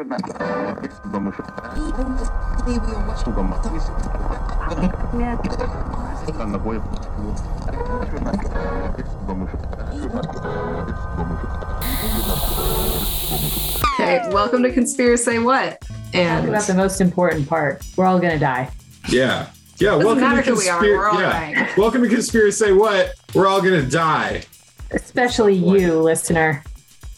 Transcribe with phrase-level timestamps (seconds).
[0.00, 0.08] Okay,
[14.30, 15.82] welcome to Conspiracy What?
[15.82, 17.84] Talk And about the most important part.
[17.98, 18.70] We're all gonna die.
[19.10, 19.50] Yeah.
[19.76, 19.90] Yeah.
[19.90, 21.30] Doesn't welcome matter to who we are, we're all yeah.
[21.30, 21.68] dying.
[21.76, 23.16] Welcome to Conspiracy Say What?
[23.34, 24.44] We're all gonna die.
[24.92, 26.64] Especially you, listener.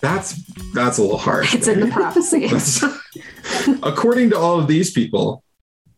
[0.03, 0.35] That's
[0.73, 1.55] that's a little harsh.
[1.55, 2.51] it's in the prophecy.
[3.83, 5.45] According to all of these people,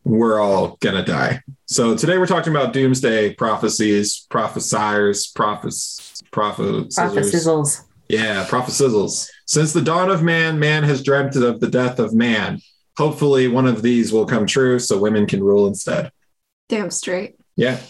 [0.05, 1.41] we're all gonna die.
[1.67, 6.97] So today we're talking about doomsday prophecies, prophesiers, prophets, prophets.
[6.97, 7.85] Prophet sizzles.
[8.11, 9.31] Yeah, prophesizzles.
[9.47, 12.61] Since the dawn of man, man has dreamt of the death of man.
[12.99, 16.13] Hopefully, one of these will come true, so women can rule instead.
[16.69, 17.37] Damn straight.
[17.57, 17.81] Yeah.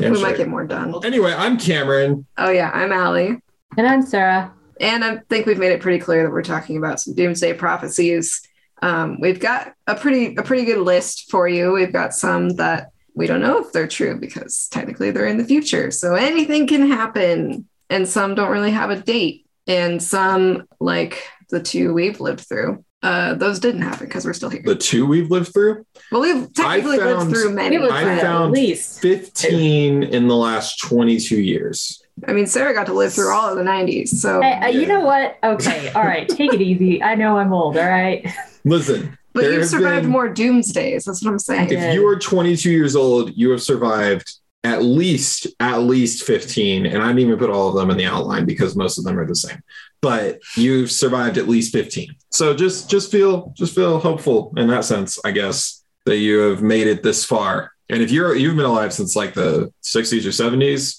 [0.00, 0.26] Yeah, we sure.
[0.26, 0.94] might get more done.
[1.04, 2.26] Anyway, I'm Cameron.
[2.38, 3.40] Oh yeah, I'm Allie.
[3.76, 4.52] And I'm Sarah.
[4.80, 8.42] And I think we've made it pretty clear that we're talking about some doomsday prophecies.
[8.82, 11.72] Um, we've got a pretty a pretty good list for you.
[11.72, 15.44] We've got some that we don't know if they're true because technically they're in the
[15.44, 15.90] future.
[15.90, 17.68] So anything can happen.
[17.90, 19.46] And some don't really have a date.
[19.66, 24.48] And some, like the two we've lived through, uh, those didn't happen because we're still
[24.50, 24.62] here.
[24.64, 27.76] The two we've lived through, Well, we've technically lived through many.
[27.76, 29.00] I through at found- least.
[29.00, 32.02] 15 in the last 22 years.
[32.26, 34.08] I mean, Sarah got to live through all of the 90s.
[34.08, 35.36] So, Hey, uh, you know what?
[35.42, 37.02] Okay, all right, take it easy.
[37.02, 38.26] I know I'm old, all right?
[38.64, 41.04] Listen, but you've survived been- more doomsdays.
[41.04, 41.72] That's what I'm saying.
[41.72, 44.32] If you are 22 years old, you have survived
[44.64, 48.06] at least at least 15 and i didn't even put all of them in the
[48.06, 49.62] outline because most of them are the same
[50.00, 54.84] but you've survived at least 15 so just just feel just feel hopeful in that
[54.84, 58.64] sense i guess that you have made it this far and if you're you've been
[58.64, 60.98] alive since like the 60s or 70s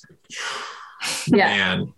[1.27, 1.93] Yeah, man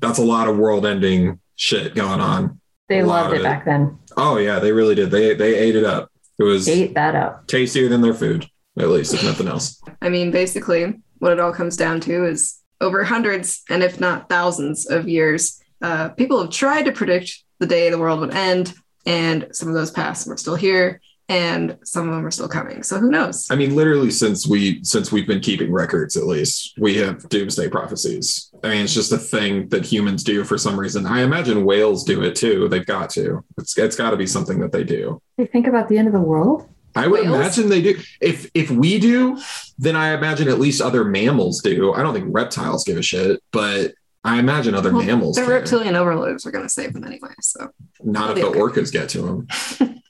[0.00, 3.44] that's a lot of world ending shit going on they a loved it it.
[3.44, 3.98] back then.
[4.16, 7.46] oh yeah they really did they they ate it up it was Ate that up.
[7.46, 8.46] tastier than their food
[8.78, 12.60] at least if nothing else I mean, basically, what it all comes down to is
[12.80, 17.66] over hundreds and if not thousands of years, uh, people have tried to predict the
[17.66, 18.74] day the world would end,
[19.06, 22.82] and some of those paths We're still here, and some of them are still coming.
[22.82, 23.46] So who knows?
[23.50, 27.68] I mean, literally since we since we've been keeping records, at least we have doomsday
[27.68, 28.50] prophecies.
[28.64, 31.06] I mean, it's just a thing that humans do for some reason.
[31.06, 32.68] I imagine whales do it too.
[32.68, 33.44] They've got to.
[33.58, 35.20] It's it's got to be something that they do.
[35.36, 36.66] They think about the end of the world.
[36.96, 37.36] I would Whales?
[37.36, 38.00] imagine they do.
[38.20, 39.38] If if we do,
[39.78, 41.92] then I imagine at least other mammals do.
[41.92, 43.92] I don't think reptiles give a shit, but
[44.24, 45.36] I imagine other Well, mammals.
[45.36, 45.50] The care.
[45.54, 47.28] reptilian overlords are going to save them anyway.
[47.40, 47.68] So
[48.02, 48.80] Not if They'll the be okay.
[48.80, 49.46] orcas get to them.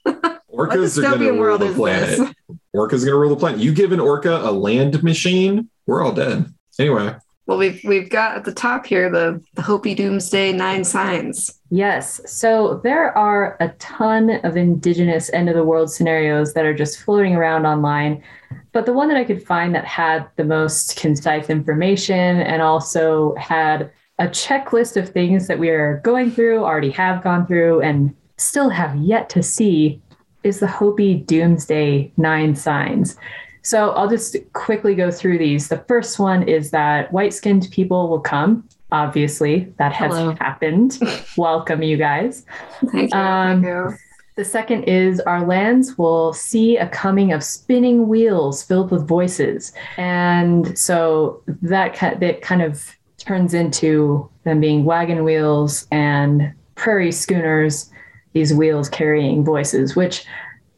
[0.59, 2.17] what Orcas are going to dystopian rule the planet.
[2.17, 2.57] this?
[2.73, 3.59] Orca's going to rule the planet.
[3.59, 6.45] You give an orca a land machine, we're all dead.
[6.77, 7.13] Anyway,
[7.45, 11.59] Well, we've we've got at the top here the the Hopi Doomsday Nine Signs.
[11.69, 12.21] Yes.
[12.25, 16.99] So there are a ton of indigenous end of the world scenarios that are just
[17.01, 18.23] floating around online.
[18.71, 23.35] But the one that I could find that had the most concise information and also
[23.35, 28.15] had a checklist of things that we are going through, already have gone through, and
[28.37, 30.01] still have yet to see
[30.43, 33.17] is the Hopi Doomsday Nine Signs.
[33.61, 35.67] So I'll just quickly go through these.
[35.67, 38.67] The first one is that white skinned people will come.
[38.91, 40.35] Obviously, that has Hello.
[40.39, 40.97] happened.
[41.37, 42.45] Welcome, you guys.
[42.91, 43.19] Thank you.
[43.19, 43.97] Um, Thank you.
[44.35, 49.73] The second is our lands will see a coming of spinning wheels filled with voices.
[49.97, 57.91] And so that, that kind of turns into them being wagon wheels and prairie schooners,
[58.33, 60.25] these wheels carrying voices, which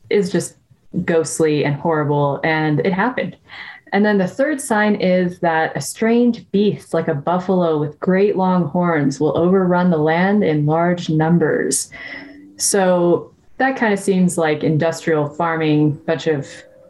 [0.10, 0.56] is just
[1.06, 2.40] ghostly and horrible.
[2.44, 3.38] And it happened.
[3.94, 8.38] And then the third sign is that a strange beast like a buffalo with great
[8.38, 11.92] long horns will overrun the land in large numbers.
[12.56, 16.48] So that kind of seems like industrial farming, bunch of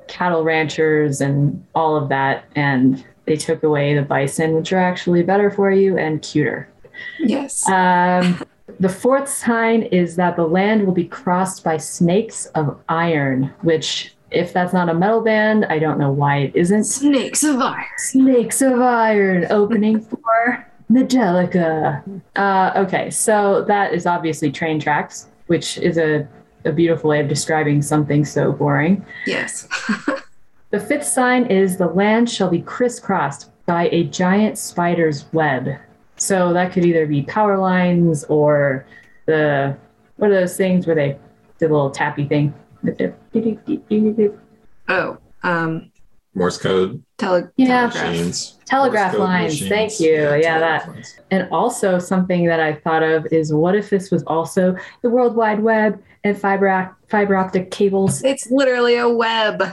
[0.07, 2.45] cattle ranchers and all of that.
[2.55, 6.71] And they took away the bison, which are actually better for you and cuter.
[7.19, 7.67] Yes.
[7.67, 8.43] Um,
[8.81, 14.15] the fourth sign is that the land will be crossed by snakes of iron, which,
[14.31, 16.85] if that's not a metal band, I don't know why it isn't.
[16.85, 17.85] Snakes of iron.
[17.97, 22.03] Snakes of Iron opening for Angelica.
[22.35, 26.27] Uh, okay, so that is obviously train tracks, which is a,
[26.65, 29.05] a beautiful way of describing something so boring.
[29.27, 29.67] Yes.
[30.71, 35.67] The fifth sign is the land shall be crisscrossed by a giant spider's web.
[36.21, 38.85] So that could either be power lines or
[39.25, 39.75] the
[40.17, 41.17] what are those things where they
[41.57, 42.53] the little tappy thing.
[44.87, 45.91] oh, um,
[46.35, 47.89] Morse code Tele- Yeah.
[47.89, 48.07] telegraph.
[48.11, 48.59] machines.
[48.65, 49.53] Telegraph Morse code lines.
[49.53, 49.69] machines.
[49.69, 50.13] Thank you.
[50.13, 50.29] Yeah,
[50.59, 50.91] telegraph that.
[50.93, 51.19] lines.
[51.31, 55.35] And also something that I thought of is what if this was also the World
[55.35, 58.23] Wide Web and fiber fiber optic cables?
[58.23, 59.63] It's literally a web.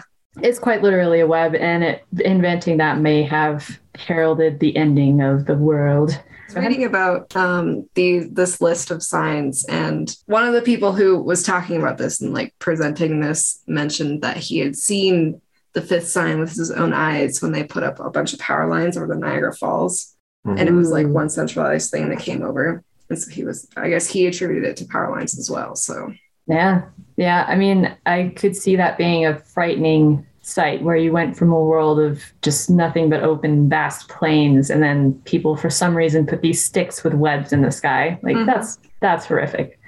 [0.43, 5.45] It's quite literally a web, and it, inventing that may have heralded the ending of
[5.47, 6.19] the world.
[6.55, 11.43] Reading about um, the this list of signs, and one of the people who was
[11.43, 15.41] talking about this and like presenting this mentioned that he had seen
[15.75, 18.69] the fifth sign with his own eyes when they put up a bunch of power
[18.69, 22.83] lines over the Niagara Falls, and it was like one centralized thing that came over.
[23.11, 25.75] And so he was, I guess, he attributed it to power lines as well.
[25.77, 26.13] So
[26.47, 26.85] Yeah.
[27.17, 27.45] Yeah.
[27.47, 31.61] I mean, I could see that being a frightening sight where you went from a
[31.61, 36.41] world of just nothing but open, vast plains, and then people, for some reason, put
[36.43, 38.19] these sticks with webs in the sky.
[38.23, 38.47] Like, Mhm.
[38.47, 39.79] that's that's horrific.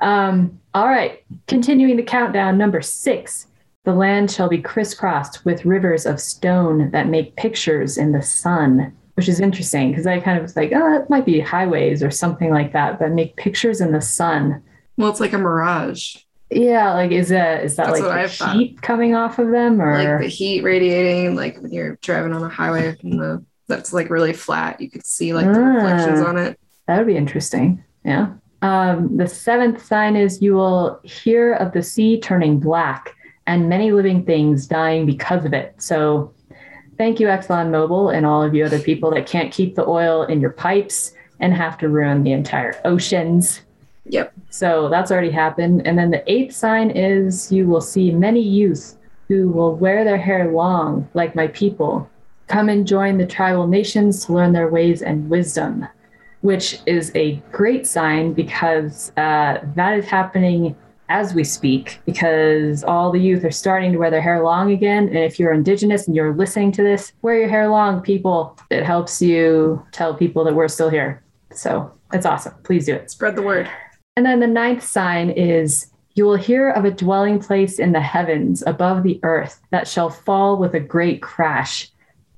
[0.00, 1.22] Um, all right.
[1.48, 3.46] Continuing the countdown, number six.
[3.84, 8.92] The land shall be crisscrossed with rivers of stone that make pictures in the sun,
[9.14, 12.10] which is interesting because I kind of was like, oh, it might be highways or
[12.10, 14.62] something like that, but make pictures in the sun.
[14.96, 16.16] well, it's like a mirage,
[16.54, 18.56] Yeah, like is that is that That's like the I've thought.
[18.56, 22.42] heat coming off of them or like the heat radiating, like when you're driving on
[22.42, 25.74] a highway and the that's like really flat, you could see like the Ah.
[25.74, 26.58] reflections on it.
[26.86, 27.82] that would be interesting.
[28.04, 28.32] Yeah.
[28.60, 33.14] Um, the seventh sign is you will hear of the sea turning black
[33.46, 35.74] and many living things dying because of it.
[35.78, 36.32] So
[36.98, 40.40] thank you, ExxonMobil, and all of you other people that can't keep the oil in
[40.40, 43.62] your pipes and have to ruin the entire oceans.
[44.06, 44.32] Yep.
[44.50, 45.86] So that's already happened.
[45.86, 48.96] And then the eighth sign is you will see many youth
[49.28, 52.08] who will wear their hair long, like my people.
[52.48, 55.86] Come and join the tribal nations to learn their ways and wisdom,
[56.42, 60.76] which is a great sign because uh, that is happening
[61.08, 65.08] as we speak because all the youth are starting to wear their hair long again.
[65.08, 68.58] And if you're indigenous and you're listening to this, wear your hair long, people.
[68.70, 71.22] It helps you tell people that we're still here.
[71.52, 72.54] So it's awesome.
[72.64, 73.10] Please do it.
[73.10, 73.70] Spread the word.
[74.16, 78.00] And then the ninth sign is you will hear of a dwelling place in the
[78.00, 81.90] heavens above the earth that shall fall with a great crash.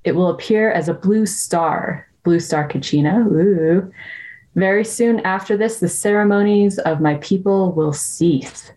[0.05, 3.26] It will appear as a blue star, blue star Kachina.
[3.26, 3.93] Ooh.
[4.55, 8.70] Very soon after this, the ceremonies of my people will cease.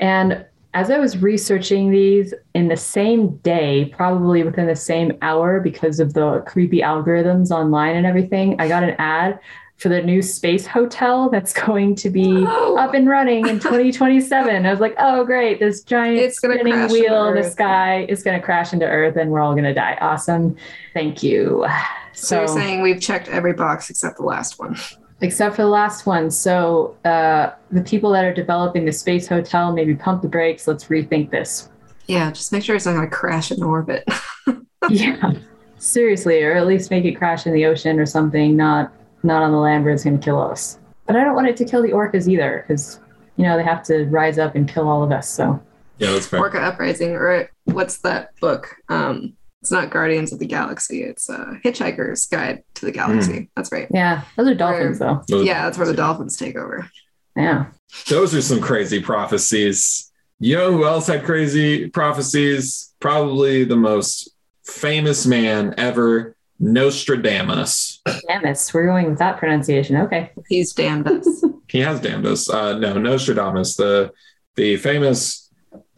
[0.00, 5.60] And as I was researching these in the same day, probably within the same hour,
[5.60, 9.38] because of the creepy algorithms online and everything, I got an ad
[9.78, 14.66] for the new space hotel that's going to be up and running in 2027.
[14.66, 15.60] I was like, oh, great.
[15.60, 19.16] This giant It's gonna spinning wheel in the sky is going to crash into Earth
[19.16, 19.96] and we're all going to die.
[20.00, 20.56] Awesome.
[20.94, 21.66] Thank you.
[22.12, 24.76] So, you're saying we've checked every box except the last one.
[25.20, 26.30] except for the last one.
[26.30, 30.66] So uh, the people that are developing the space hotel, maybe pump the brakes.
[30.66, 31.70] Let's rethink this.
[32.06, 34.04] Yeah, just make sure it's not going to crash in orbit.
[34.88, 35.34] yeah,
[35.76, 38.56] seriously, or at least make it crash in the ocean or something.
[38.56, 38.92] Not
[39.22, 40.78] not on the land where it's going to kill us.
[41.06, 43.00] But I don't want it to kill the orcas either, because
[43.36, 45.28] you know they have to rise up and kill all of us.
[45.28, 45.60] So
[45.98, 46.40] Yeah, that's fair.
[46.40, 48.74] Orca Uprising, or what's that book?
[48.88, 51.02] Um, it's not Guardians of the Galaxy.
[51.02, 53.50] It's uh, Hitchhiker's Guide to the Galaxy.
[53.56, 53.88] That's right.
[53.92, 55.22] yeah, those are dolphins though.
[55.28, 56.88] Those- Yeah, that's where the dolphins take over.
[57.36, 57.66] Yeah.
[58.08, 60.12] Those are some crazy prophecies.
[60.40, 62.94] You know who else had crazy prophecies?
[63.00, 64.30] Probably the most
[64.64, 67.97] famous man ever, Nostradamus.
[68.26, 69.96] Damn it, we're going with that pronunciation.
[69.96, 70.30] Okay.
[70.48, 71.44] He's damned us.
[71.68, 72.48] He has damned us.
[72.48, 74.10] Uh, no, Nostradamus, the
[74.56, 75.50] the famous,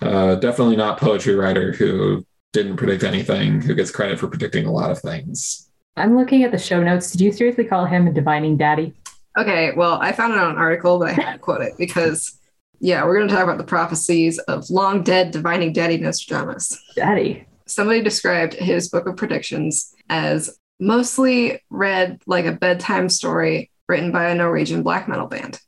[0.03, 4.73] uh, definitely not poetry writer who didn't predict anything, who gets credit for predicting a
[4.73, 5.71] lot of things.
[5.97, 7.13] I'm looking at the show notes.
[7.13, 8.95] Did you seriously call him a divining daddy?
[9.39, 12.39] Okay, well, I found it on an article, but I had to quote it because,
[12.81, 16.77] yeah, we're going to talk about the prophecies of long dead divining daddy Nostradamus.
[16.97, 17.47] Daddy.
[17.67, 24.31] Somebody described his book of predictions as mostly read like a bedtime story written by
[24.31, 25.61] a Norwegian black metal band.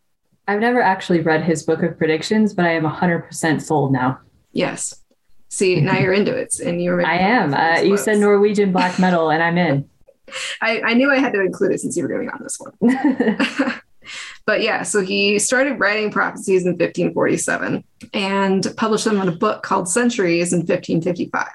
[0.49, 4.19] I've never actually read his book of predictions, but I am 100% sold now.
[4.53, 5.03] Yes.
[5.49, 7.05] See, now you're into it, and you're.
[7.07, 7.55] I am.
[7.55, 9.89] Uh, you said Norwegian black metal, and I'm in.
[10.63, 12.73] I, I knew I had to include it since you were going on this one.
[14.47, 19.63] but yeah, so he started writing prophecies in 1547 and published them in a book
[19.63, 21.49] called Centuries in 1555.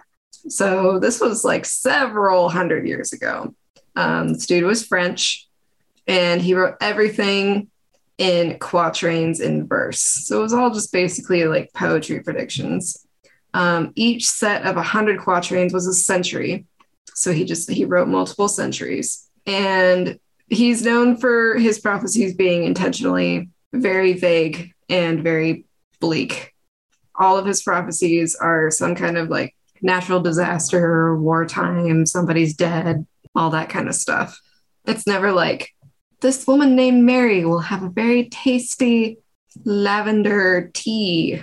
[0.50, 3.54] So this was like several hundred years ago.
[3.96, 5.48] Um, this dude was French
[6.08, 7.70] and he wrote everything
[8.18, 10.00] in quatrains in verse.
[10.00, 13.06] So it was all just basically like poetry predictions.
[13.54, 16.66] Um, each set of 100 quatrains was a century.
[17.14, 19.28] So he just he wrote multiple centuries.
[19.46, 25.66] And he's known for his prophecies being intentionally very vague and very
[26.00, 26.54] bleak.
[27.16, 33.06] All of his prophecies are some kind of like natural disaster, wartime, somebody's dead,
[33.36, 34.40] all that kind of stuff.
[34.86, 35.74] It's never like
[36.22, 39.18] this woman named Mary will have a very tasty
[39.66, 41.42] lavender tea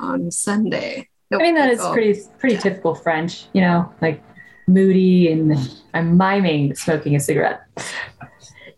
[0.00, 1.08] on Sunday.
[1.30, 4.22] Nope, I mean, that is it's is all- pretty pretty typical French, you know, like
[4.68, 5.56] moody and
[5.94, 7.62] I'm miming smoking a cigarette.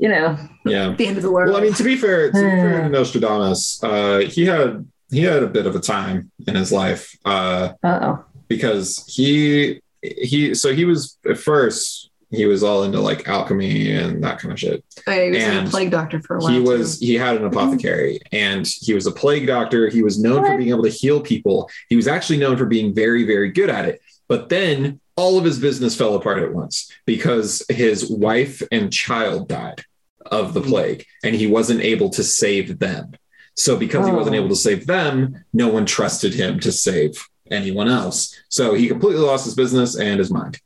[0.00, 0.94] You know, Yeah.
[0.96, 1.48] the end of the world.
[1.48, 2.88] Well, I mean, to be fair, to be fair to.
[2.90, 7.70] Nostradamus, uh, he had he had a bit of a time in his life uh,
[7.82, 8.24] uh oh.
[8.48, 14.22] Because he he so he was at first he was all into like alchemy and
[14.22, 14.84] that kind of shit.
[15.06, 16.52] Oh, yeah, he was and a plague doctor for a while.
[16.52, 17.06] he was too.
[17.06, 20.70] he had an apothecary and he was a plague doctor he was known for being
[20.70, 24.00] able to heal people he was actually known for being very very good at it
[24.28, 29.48] but then all of his business fell apart at once because his wife and child
[29.48, 29.84] died
[30.26, 30.68] of the hmm.
[30.68, 33.12] plague and he wasn't able to save them
[33.56, 34.38] so because he wasn't Oh.
[34.38, 37.16] able to save them no one trusted him to save
[37.50, 40.58] anyone else so he completely lost his business and his mind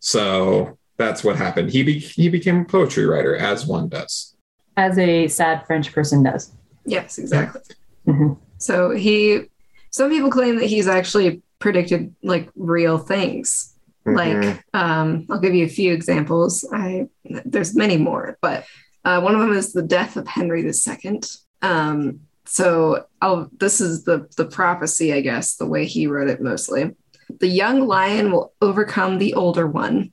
[0.00, 4.34] so that's what happened he be- he became a poetry writer as one does
[4.76, 6.52] As a sad French person does.
[6.86, 7.60] Yes, exactly.
[8.06, 8.38] Mhm.
[8.58, 9.48] So he,
[9.90, 13.74] some people claim that he's actually predicted like real things.
[14.06, 14.16] Mhm.
[14.16, 16.64] Like, um, I'll give you a few examples.
[16.72, 17.08] I
[17.44, 18.64] there's many more, but
[19.04, 21.20] uh, one of them is the death of Henry II.
[21.62, 26.40] Um, so I'll, this is the the prophecy, I guess, the way he wrote it
[26.40, 26.94] mostly.
[27.38, 30.12] The young lion will overcome the older one.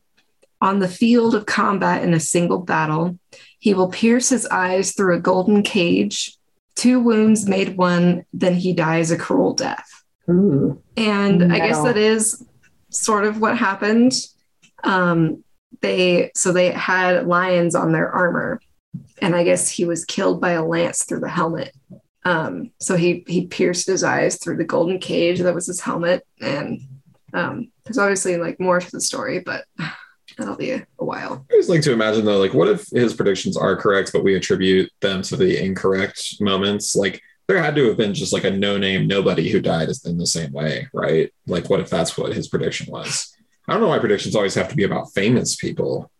[0.61, 3.17] On the field of combat in a single battle,
[3.59, 6.35] he will pierce his eyes through a golden cage.
[6.75, 9.87] Two wounds made one, then he dies a cruel death.
[10.29, 10.81] Ooh.
[10.95, 12.45] And I guess that is
[12.89, 14.13] sort of what happened.
[14.83, 15.43] Um,
[15.81, 18.59] they so they had lions on their armor,
[19.21, 21.73] and I guess he was killed by a lance through the helmet.
[22.27, 26.27] Um, so he he pierced his eyes through the golden cage that was his helmet,
[26.41, 26.81] and
[27.33, 29.63] um, there's obviously like more to the story, but
[30.37, 31.45] that'll be a, a while.
[31.49, 34.35] I always like to imagine though, like, what if his predictions are correct, but we
[34.35, 36.97] attribute them to the incorrect moments?
[36.97, 40.27] Like, there had to have been just like a no-name nobody who died in the
[40.27, 41.31] same way, right?
[41.47, 43.33] Like, what if that's what his prediction was?
[43.69, 46.11] I don't know why predictions always have to be about famous people.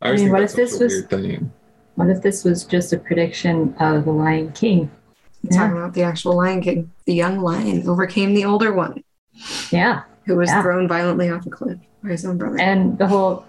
[0.00, 1.52] I I mean, what if this was- thing.
[1.96, 4.88] What if this was just a prediction of the Lion King?
[5.44, 6.90] I'm talking about the actual Lion King.
[7.06, 9.02] The young lion overcame the older one,
[9.70, 10.02] Yeah.
[10.26, 10.62] who was Yeah.
[10.62, 12.60] thrown violently off a cliff by his own brother.
[12.60, 13.44] And the whole,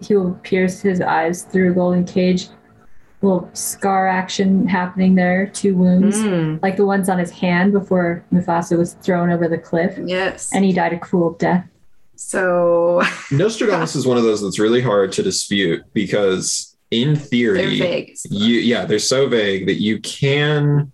[0.00, 2.48] he'll pierce his eyes through a golden cage.
[3.22, 8.24] Little scar action happening there, two wounds, Mm, like the ones on his hand before
[8.32, 9.98] Mufasa was thrown over the cliff.
[10.04, 10.50] yes.
[10.54, 11.66] And he died a cruel death.
[12.16, 17.78] so Nostradamus is one of those that's really hard to dispute because, in they're theory,
[17.78, 18.16] vague.
[18.30, 20.90] you yeah they're so vague that you can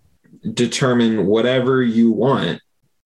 [0.53, 2.61] determine whatever you want.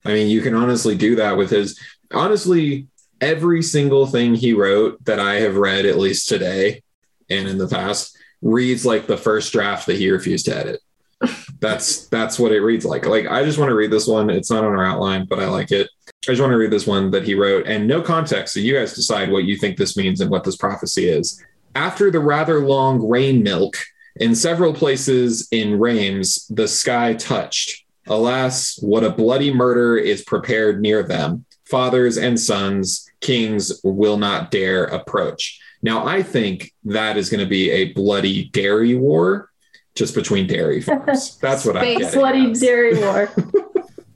[0.04, 1.78] I mean you can honestly do that with his
[2.12, 2.86] honestly
[3.20, 6.82] every single thing he wrote that i have read at least today
[7.28, 10.80] and in the past reads like the first draft that he refused to edit.
[11.60, 13.04] That's that's what it reads like.
[13.04, 14.30] Like i just want to read this one.
[14.30, 15.90] It's not on our outline but i like it.
[16.26, 17.66] I just want to read this one that he wrote.
[17.66, 20.56] And no context so you guys decide what you think this means and what this
[20.56, 21.44] prophecy is.
[21.74, 23.76] After the rather long rain milk
[24.16, 27.84] in several places in Reims, the sky touched.
[28.06, 31.44] Alas, what a bloody murder is prepared near them.
[31.64, 35.60] Fathers and sons, kings will not dare approach.
[35.82, 39.50] Now, I think that is going to be a bloody dairy war
[39.94, 41.38] just between dairy farms.
[41.38, 42.14] That's what I'm Space.
[42.14, 42.60] Bloody at.
[42.60, 43.30] dairy war.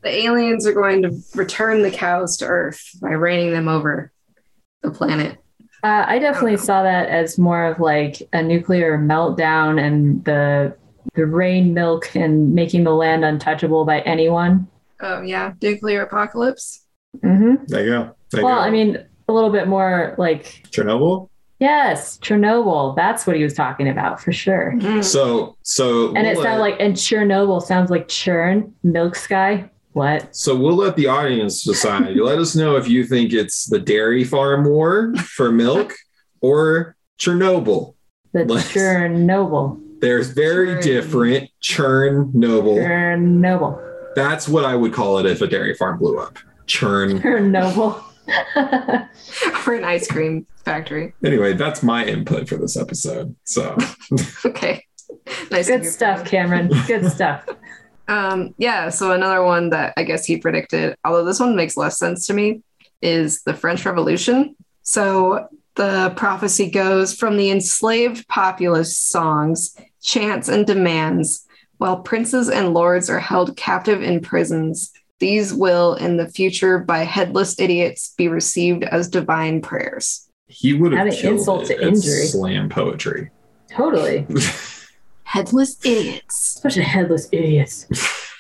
[0.03, 4.13] The aliens are going to return the cows to Earth by raining them over
[4.83, 5.39] the planet.
[5.85, 10.75] Uh, I definitely saw that as more of like a nuclear meltdown and the
[11.15, 14.67] the rain milk and making the land untouchable by anyone.
[15.01, 16.87] Oh yeah, nuclear apocalypse.
[17.19, 17.65] Mm-hmm.
[17.67, 18.17] There you go.
[18.31, 18.61] There you Well, go.
[18.63, 21.29] I mean, a little bit more like Chernobyl.
[21.61, 22.97] yes, Chernobyl.
[22.97, 24.73] That's what he was talking about for sure.
[24.77, 25.05] Mm.
[25.05, 29.71] So, so And it we'll sounded like and Chernobyl sounds like churn, milk sky.
[29.95, 30.35] What?
[30.37, 32.17] So we'll let the audience decide.
[32.17, 35.95] let us know if you think it's the dairy farm war for milk
[36.41, 37.95] or Chernobyl.
[38.33, 39.81] The Let's- Chernobyl.
[40.01, 40.83] There's very Churn.
[40.83, 42.77] different Chernobyl.
[42.85, 44.15] Chernobyl.
[44.17, 46.39] That's what I would call it if a dairy farm blew up.
[46.67, 47.21] Churn.
[47.21, 48.03] Chernobyl.
[49.63, 51.15] For an ice cream factory.
[51.25, 53.35] Anyway, that's my input for this episode.
[53.45, 53.77] So
[54.47, 54.85] Okay.
[55.51, 55.69] Nice.
[55.69, 56.71] Good stuff, Cameron.
[56.87, 57.47] Good stuff.
[58.09, 61.99] Um, yeah, so another one that I guess he predicted, although this one makes less
[61.99, 62.63] sense to me,
[63.01, 64.57] is the French Revolution.
[64.83, 71.47] So the prophecy goes from the enslaved populace songs, chants, and demands,
[71.79, 76.99] while princes and lords are held captive in prisons, These will, in the future, by
[76.99, 80.29] headless idiots, be received as divine prayers.
[80.49, 82.27] He would have Adding killed insult it to injury.
[82.27, 83.31] slam poetry.
[83.71, 84.27] Totally.
[85.35, 86.61] Headless idiots.
[86.63, 87.87] Such a headless idiots.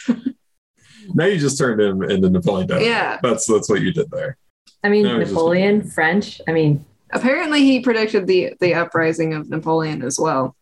[1.14, 2.88] now you just turned him into Napoleon Dynamite.
[2.88, 3.18] Yeah.
[3.20, 4.36] That's that's what you did there.
[4.84, 6.40] I mean, No, it's just- Napoleon, French.
[6.46, 10.56] I mean, Apparently, he predicted the the uprising of Napoleon as well.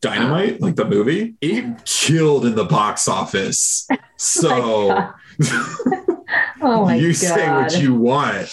[0.00, 3.86] Dynamite, like the movie, it killed in the box office.
[3.96, 5.14] Oh so God.
[6.62, 7.16] oh my you god.
[7.16, 8.48] say what you want,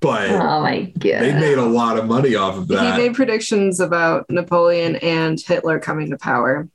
[0.00, 1.22] but oh my god.
[1.22, 2.96] they made a lot of money off of that.
[2.96, 6.68] He made predictions about Napoleon and Hitler coming to power.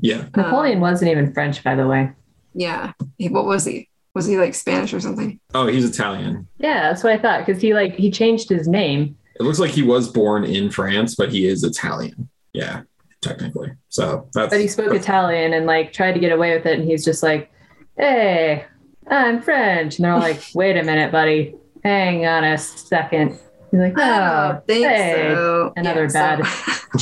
[0.00, 0.18] yeah.
[0.18, 2.12] Um, Napoleon wasn't even French, by the way.
[2.54, 2.92] Yeah.
[3.18, 3.88] He, what was he?
[4.14, 5.38] Was he like Spanish or something?
[5.54, 6.48] Oh, he's Italian.
[6.58, 7.46] Yeah, that's what I thought.
[7.46, 9.16] Because he like he changed his name.
[9.38, 12.28] It looks like he was born in France, but he is Italian.
[12.52, 12.82] Yeah,
[13.22, 13.72] technically.
[13.88, 16.78] So that's But he spoke Italian and like tried to get away with it.
[16.78, 17.50] And he's just like,
[17.96, 18.64] Hey,
[19.10, 19.98] I'm French.
[19.98, 21.54] And they're like, Wait a minute, buddy.
[21.84, 23.30] Hang on a second.
[23.70, 25.32] He's like, Oh, don't hey.
[25.34, 25.72] so.
[25.76, 26.40] Another so-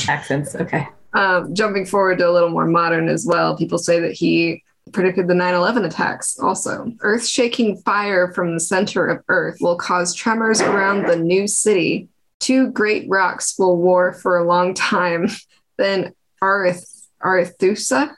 [0.09, 0.55] accents.
[0.55, 0.87] Okay.
[1.13, 5.27] um, jumping forward to a little more modern as well, people say that he predicted
[5.27, 6.91] the 9 11 attacks also.
[7.01, 12.07] Earth shaking fire from the center of Earth will cause tremors around the new city.
[12.39, 15.27] Two great rocks will war for a long time.
[15.77, 16.13] Then
[16.43, 18.13] Arith, Arethusa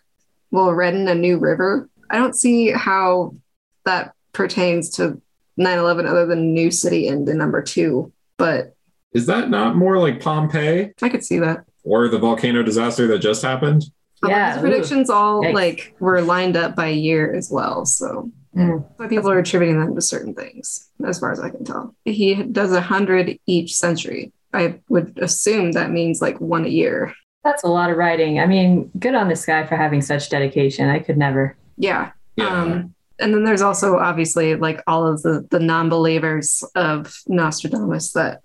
[0.50, 1.88] will redden a new river.
[2.10, 3.36] I don't see how
[3.86, 5.22] that pertains to
[5.58, 8.76] 9 11 other than new city and the number two, but
[9.14, 11.66] Is that not more like Pompeii I could see that.
[11.84, 13.84] or the volcano disaster that just happened?
[14.26, 14.62] Yeah, his ooh.
[14.62, 15.54] predictions all Yikes.
[15.54, 17.86] like were lined up by year as well.
[17.86, 18.84] So Mm.
[18.98, 21.96] but people are attributing them to certain things, as far as I can tell.
[22.04, 24.34] He does a hundred each century.
[24.54, 27.14] I would assume that means like one a year.
[27.46, 28.42] That's a lot of writing.
[28.42, 30.90] I mean, good on this guy for having such dedication.
[30.90, 31.56] I could never.
[31.78, 32.12] Yeah.
[32.36, 32.48] Yeah.
[32.62, 38.42] Um, and then there's also obviously like all of the the non-believers of Nostradamus that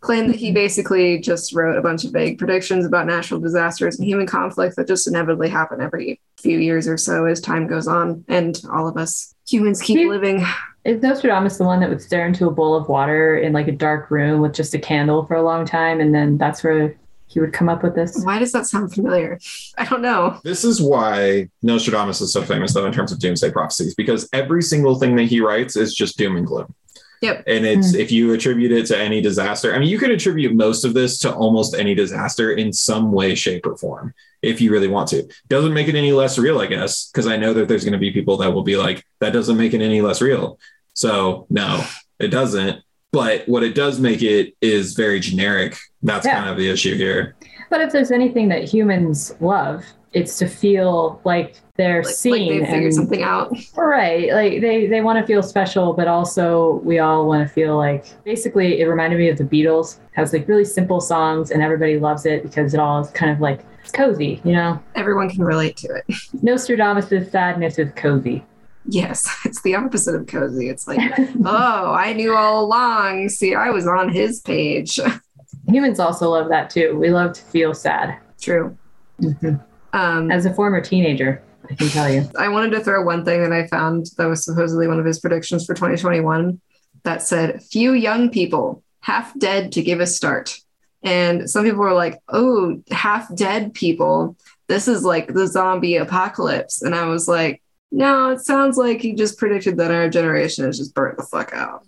[0.00, 0.54] claim that he mm-hmm.
[0.54, 4.86] basically just wrote a bunch of vague predictions about natural disasters and human conflict that
[4.86, 8.96] just inevitably happen every few years or so as time goes on and all of
[8.96, 10.44] us humans keep living.
[10.84, 13.72] Is Nostradamus the one that would stare into a bowl of water in like a
[13.72, 16.96] dark room with just a candle for a long time, and then that's where
[17.28, 18.24] he would come up with this?
[18.24, 19.38] Why does that sound familiar?
[19.76, 20.40] I don't know.
[20.42, 24.62] This is why Nostradamus is so famous, though, in terms of doomsday prophecies, because every
[24.62, 26.74] single thing that he writes is just doom and gloom.
[27.20, 27.44] Yep.
[27.46, 30.84] And it's if you attribute it to any disaster, I mean, you could attribute most
[30.84, 34.88] of this to almost any disaster in some way, shape, or form, if you really
[34.88, 35.28] want to.
[35.48, 37.98] Doesn't make it any less real, I guess, because I know that there's going to
[37.98, 40.60] be people that will be like, that doesn't make it any less real.
[40.94, 41.84] So, no,
[42.18, 42.82] it doesn't.
[43.12, 45.76] But what it does make it is very generic.
[46.02, 46.38] That's Yeah.
[46.40, 47.36] kind of the issue here.
[47.70, 52.48] But if there's anything that humans love, it's to feel like they're Like, like seen
[52.62, 53.54] they figured and something out.
[53.76, 54.32] right.
[54.32, 58.04] Like they they want to feel special, but also we all want to feel like.
[58.24, 59.98] Basically, it reminded me of the Beatles.
[60.12, 63.40] Has like really simple songs, and everybody loves it because it all is kind of
[63.40, 64.40] like it's cozy.
[64.44, 66.04] You know, Everyone can relate to it.
[66.42, 68.44] Nostradamus' sadness is cozy.
[68.86, 70.68] Yes, it's the opposite of cozy.
[70.68, 71.00] It's like,
[71.44, 73.28] oh, I knew all along.
[73.28, 74.98] See, I was on his page.
[75.68, 76.96] Humans also love that too.
[76.98, 78.18] We love to feel sad.
[78.40, 78.76] True.
[79.20, 79.62] Mhm.
[79.92, 82.28] Um, As a former teenager, I can tell you.
[82.38, 85.18] I wanted to throw one thing that I found that was supposedly one of his
[85.18, 86.60] predictions for 2021
[87.04, 90.58] that said, few young people, half dead to give a start.
[91.02, 94.36] And some people were like, oh, half dead people.
[94.66, 96.82] This is like the zombie apocalypse.
[96.82, 100.78] And I was like, no, it sounds like he just predicted that our generation is
[100.78, 101.84] just burnt the fuck out.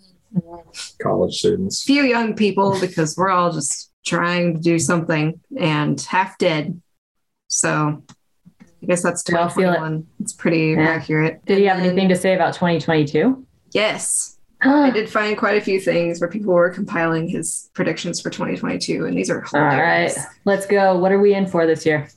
[1.01, 1.83] College students.
[1.83, 6.81] Few young people because we're all just trying to do something and half dead.
[7.47, 8.03] So
[8.61, 9.75] I guess that's We all feel it.
[9.75, 10.07] 2021.
[10.21, 10.81] It's pretty Yeah.
[10.89, 11.45] accurate.
[11.45, 13.45] Did you have then- anything to say about 2022?
[13.73, 14.37] Yes.
[14.61, 19.05] I did find quite a few things where people were compiling his predictions for 2022,
[19.05, 20.17] and these are hilarious.
[20.17, 20.97] All right, let's go.
[20.97, 22.07] What are we in for this year?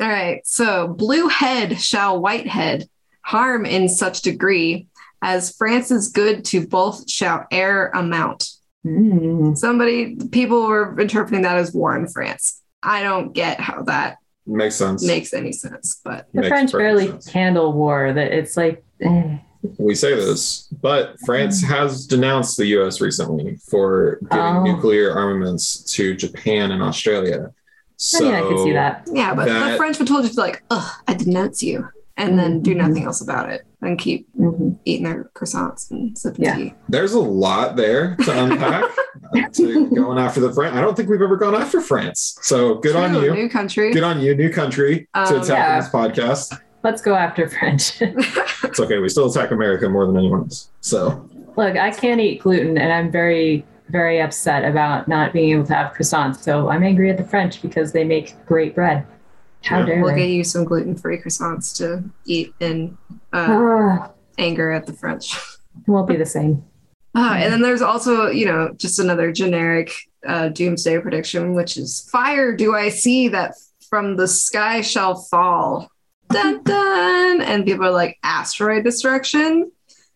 [0.00, 0.40] All right.
[0.46, 2.88] So, blue head shall white head
[3.28, 4.86] harm in such degree
[5.22, 8.50] as France's good to both shall err amount.
[8.86, 9.56] Mm.
[9.58, 12.62] Somebody, people were interpreting that as war in France.
[12.82, 15.04] I don't get how that Makes sense.
[15.06, 17.28] makes any sense, but The French barely sense.
[17.28, 18.12] handle war.
[18.14, 19.36] That it's like, eh.
[19.78, 24.62] we say this, but France has denounced the US recently for giving Oh.
[24.62, 27.48] nuclear armaments to Japan and Australia.
[27.50, 27.52] I
[27.98, 29.06] So mean, I can see that.
[29.12, 31.86] yeah, but the French would told you to like, ugh, I denounce you,
[32.18, 32.78] and then do Mhm.
[32.88, 34.76] nothing else about it and keep Mhm.
[34.84, 36.56] eating their croissants and sipping Yeah.
[36.56, 36.74] tea.
[36.88, 40.74] there's a lot there to unpack uh, to going after the France.
[40.76, 42.36] I don't think we've ever gone after France.
[42.42, 43.32] So good on you.
[43.32, 43.92] New country.
[43.92, 45.80] Good on you, new country, to Um, attack yeah.
[45.80, 46.58] this podcast.
[46.84, 48.02] let's go after French.
[48.64, 48.98] It's okay.
[48.98, 50.68] We still attack America more than anyone else.
[50.80, 51.24] So
[51.56, 55.74] Look, I can't eat gluten, and I'm very, very upset about not being able to
[55.74, 56.36] have croissants.
[56.36, 59.04] So I'm angry at the French because they make great bread.
[59.62, 62.96] How dare We'll get you some gluten free croissants to eat in
[63.32, 65.34] uh, Ah, anger at the French.
[65.86, 66.64] it won't be the same.
[67.14, 69.92] Uh, and then there's also, you know, just another generic
[70.26, 73.54] uh, doomsday prediction, which is fire do I see that
[73.88, 75.90] from the sky shall fall.
[76.30, 77.40] Dun dun.
[77.40, 79.72] And people are like, asteroid destruction.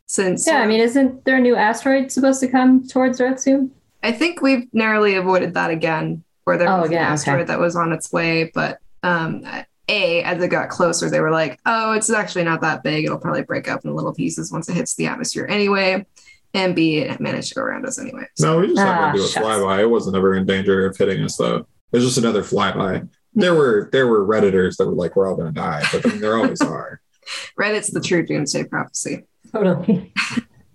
[0.07, 3.71] Since Yeah, I mean, isn't there a new asteroid supposed to come towards Earth soon?
[4.03, 7.13] I think we've narrowly avoided that again, where there Oh, was yeah, an okay.
[7.15, 8.51] asteroid that was on its way.
[8.53, 9.45] But um,
[9.88, 13.05] A, as it got closer, they were like, oh, it's actually not that big.
[13.05, 16.07] It'll probably break up in little pieces once it hits the atmosphere anyway.
[16.55, 18.25] And B, it managed to go around us anyway.
[18.37, 19.47] So no, we just Ah, to do a shucks.
[19.47, 19.81] flyby.
[19.81, 21.57] It wasn't ever in danger of hitting us though.
[21.93, 23.09] It was just another flyby.
[23.35, 26.21] There were there were redditors that were like, "We're all gonna die," but I mean,
[26.21, 27.01] there always are.
[27.59, 29.25] Reddit's the true doomsday prophecy.
[29.53, 30.12] Totally.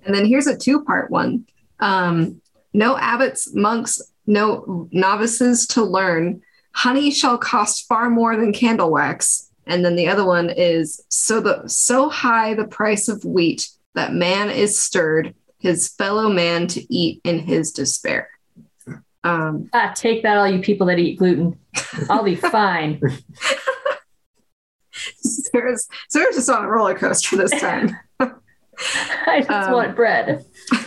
[0.06, 1.46] And then here's a two part one
[1.80, 2.42] um,
[2.74, 6.42] No abbots, monks, no novices to learn.
[6.78, 9.50] Honey shall cost far more than candle wax.
[9.66, 14.14] And then the other one is so the so high the price of wheat that
[14.14, 18.30] man is stirred, his fellow man to eat in his despair.
[19.24, 21.58] Um, Ah, take that, all you people that eat gluten.
[22.10, 23.02] I'll be fine.
[24.94, 27.98] Sarah's, Sarah's just on a roller coaster this time.
[28.20, 30.46] I just Um, want bread.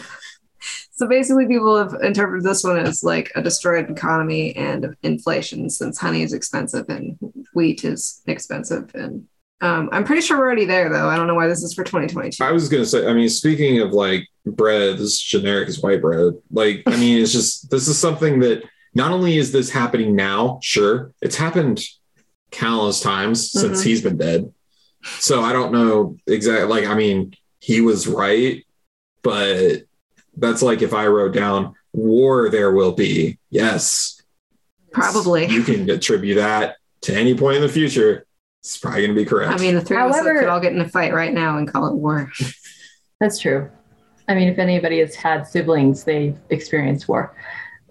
[1.01, 5.97] So basically, people have interpreted this one as like a destroyed economy and inflation, since
[5.97, 7.19] honey is expensive and
[7.55, 8.95] wheat is expensive.
[8.95, 9.27] And
[9.63, 11.09] um, I'm pretty sure we're already there, though.
[11.09, 12.45] I don't know why this is for 2022.
[12.45, 16.03] I was gonna say, I mean, speaking of like bread, this is generic as white
[16.03, 16.35] bread.
[16.51, 18.63] Like, I mean, it's just this is something that
[18.95, 21.83] not only is this happening now, sure, it's happened
[22.51, 23.85] countless times since Mhm.
[23.87, 24.53] he's been dead.
[25.19, 26.67] So I don't know exactly.
[26.69, 28.63] Like, I mean, he was right,
[29.23, 29.85] but
[30.41, 34.21] that's like if I wrote down "war there will be." Yes,
[34.93, 35.47] Probably.
[35.47, 38.27] you can attribute that to any point in the future.
[38.61, 39.53] It's probably gonna be correct.
[39.53, 41.71] I mean, the three of us could all get in a fight right now and
[41.71, 42.31] call it war.
[43.21, 43.71] That's true.
[44.29, 47.35] I mean, if anybody has had siblings, they've experienced war.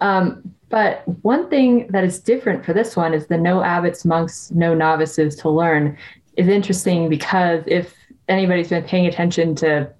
[0.01, 4.51] Um, but one thing that is different for this one is the no abbots, monks,
[4.51, 5.97] no novices to learn
[6.37, 7.93] is interesting because if
[8.27, 9.91] anybody's been paying attention to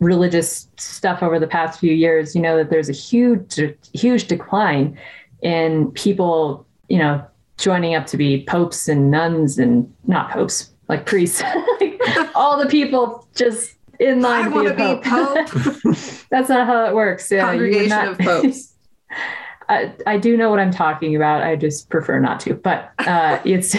[0.00, 3.58] religious stuff over the past few years, you know that there's a huge,
[3.92, 4.98] huge decline
[5.42, 7.24] in people, you know,
[7.56, 11.42] joining up to be popes and nuns and not popes, like priests,
[11.80, 12.00] like
[12.34, 15.46] all the people just in line I to want be to a be pope.
[15.48, 15.96] pope.
[16.30, 17.30] That's not how it works.
[17.30, 18.74] Yeah, Congregation not- of popes.
[19.70, 21.42] I, I do know what I'm talking about.
[21.42, 22.54] I just prefer not to.
[22.54, 23.76] But uh, it's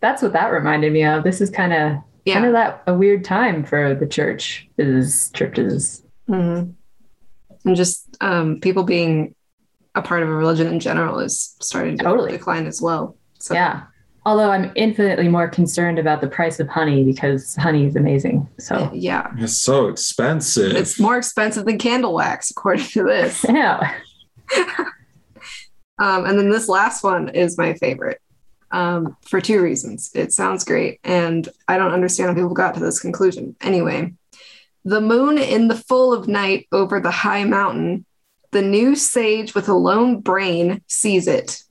[0.00, 1.22] that's what that reminded me of.
[1.22, 1.98] This is kind of
[2.34, 6.02] kind of that a weird time for the church is churches.
[6.28, 6.74] Mhm.
[7.64, 9.34] And just um, people being
[9.94, 12.32] a part of a religion in general is starting to Totally.
[12.32, 13.16] decline as well.
[13.38, 13.82] So Yeah.
[14.26, 18.46] Although I'm infinitely more concerned about the price of honey because honey is amazing.
[18.58, 19.28] So yeah.
[19.38, 20.76] it's so expensive.
[20.76, 23.44] It's more expensive than candle wax, according to this.
[23.48, 23.94] yeah.
[26.00, 28.20] Um, and then this last one is my favorite
[28.70, 30.10] um, for two reasons.
[30.14, 33.56] It sounds great, and I don't understand how people got to this conclusion.
[33.60, 34.14] Anyway,
[34.84, 38.04] the moon in the full of night over the high mountain,
[38.50, 41.62] the new sage with a lone brain sees it.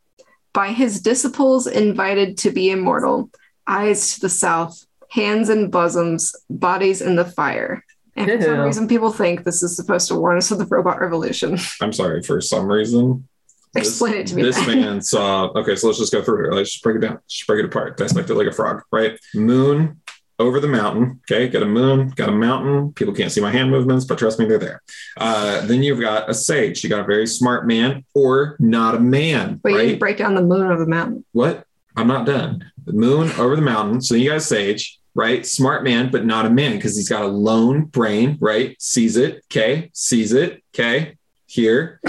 [0.54, 3.30] By his disciples invited to be immortal,
[3.66, 7.84] eyes to the south, hands in bosoms, bodies in the fire.
[8.16, 11.00] And for some reason, people think this is supposed to warn us of the robot
[11.00, 11.60] revolution.
[11.82, 13.28] I'm sorry, for some reason.
[13.80, 14.42] This- Explain it to me.
[14.44, 15.46] This man saw.
[15.56, 16.54] Okay, so let's just go through it.
[16.56, 17.20] Let's just break it down.
[17.28, 17.98] Just break it apart.
[17.98, 19.18] Dissect it like a frog, right?
[19.36, 20.02] Moon
[20.40, 21.20] over the mountain.
[21.30, 22.94] Okay, got a moon, got a mountain.
[22.94, 24.82] People can't see my hand movements, but trust me, they're there.
[25.18, 26.84] Uh, then you've got a sage.
[26.84, 29.86] You got a very smart man or not a man, But you right?
[29.88, 31.26] didn't break down the moon or the mountain.
[31.32, 31.64] what?
[31.96, 32.72] I'm not done.
[32.86, 34.00] The moon over the mountain.
[34.02, 35.44] So you got a sage, right?
[35.44, 38.80] Smart man, but not a man because he's got a lone brain, right?
[38.80, 39.90] Sees it, okay?
[39.94, 41.16] Sees it, okay?
[41.48, 42.00] Here.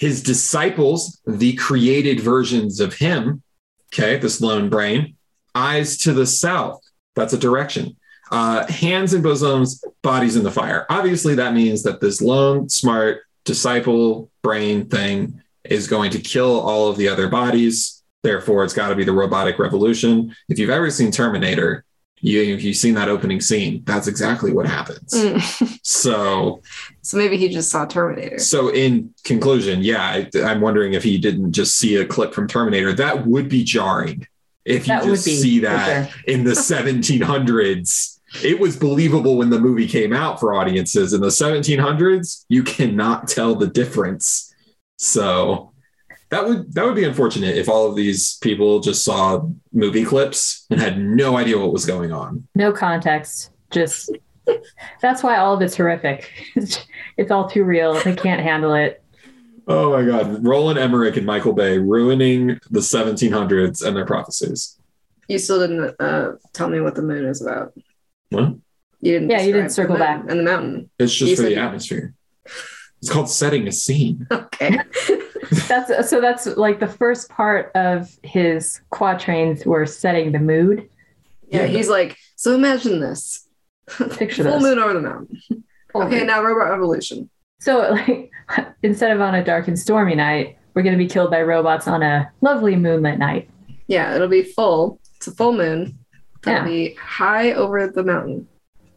[0.00, 3.42] His disciples, the created versions of him,
[3.92, 4.16] okay?
[4.16, 5.16] This lone brain,
[5.54, 6.80] eyes to the south.
[7.14, 7.98] That's a direction.
[8.30, 10.86] Uh, hands in bosoms, bodies in the fire.
[10.88, 16.88] Obviously, that means that this lone, smart disciple brain thing is going to kill all
[16.88, 18.02] of the other bodies.
[18.22, 20.34] Therefore, it's got to be the robotic revolution.
[20.48, 21.84] If you've ever seen Terminator,
[22.20, 25.12] you, if you've seen that opening scene, that's exactly what happens.
[25.12, 25.78] Mm.
[25.82, 26.60] So,
[27.02, 28.38] so maybe he just saw Terminator.
[28.38, 32.46] so in conclusion, yeah, I, I'm wondering if he didn't just see a clip from
[32.46, 32.92] Terminator.
[32.92, 34.26] That would be jarring.
[34.64, 38.18] if you That just be, see for that in the 1700s.
[38.44, 41.12] It was believable when the movie came out for audiences.
[41.12, 44.54] In the 1700s, you cannot tell the difference.
[44.98, 45.69] So
[46.30, 50.66] that would that would be unfortunate if all of these people just saw movie clips
[50.70, 52.46] and had no idea what was going on.
[52.54, 53.50] No context.
[53.70, 54.10] Just
[55.00, 56.30] that's why all of it's horrific.
[57.16, 57.94] it's all too real.
[58.00, 59.02] They can't handle it.
[59.66, 60.44] Oh my God.
[60.44, 64.78] Roland Emmerich and Michael Bay ruining the 1700s and their prophecies.
[65.28, 67.72] You still didn't uh, tell me what the moon is about.
[68.30, 68.56] What?
[69.00, 69.30] You didn't.
[69.30, 70.24] Yeah, you didn't circle back.
[70.28, 70.90] And the mountain.
[70.98, 72.14] It's just You for the atmosphere.
[73.00, 74.26] It's called setting a scene.
[74.32, 74.78] Okay.
[75.68, 80.88] That's so that's like the first part of his quatrains were setting the mood.
[81.48, 81.66] Yeah, Yeah.
[81.66, 83.48] he's like, so imagine this.
[84.10, 84.62] Picture Full this.
[84.62, 85.40] moon over the mountain.
[85.92, 86.26] Full Okay, moon.
[86.28, 87.30] now robot evolution.
[87.58, 88.30] So like
[88.82, 92.02] instead of on a dark and stormy night, we're gonna be killed by robots on
[92.02, 93.48] a lovely moonlit night.
[93.88, 95.00] Yeah, it'll be full.
[95.16, 95.98] It's a full moon.
[96.42, 96.64] It'll Yeah.
[96.64, 98.46] be high over the mountain.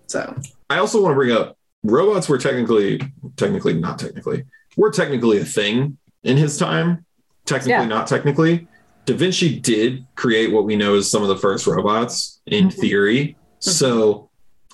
[0.08, 0.36] So
[0.70, 3.02] I also want to bring up robots were technically,
[3.36, 4.46] technically, not technically,
[4.78, 7.06] were technically a thing in his time.
[7.46, 7.86] Technically, Yeah.
[7.86, 8.68] not technically.
[9.06, 12.74] Da Vinci did create what we know as some of the first robots in Mhm.
[12.74, 13.36] theory.
[13.60, 14.30] So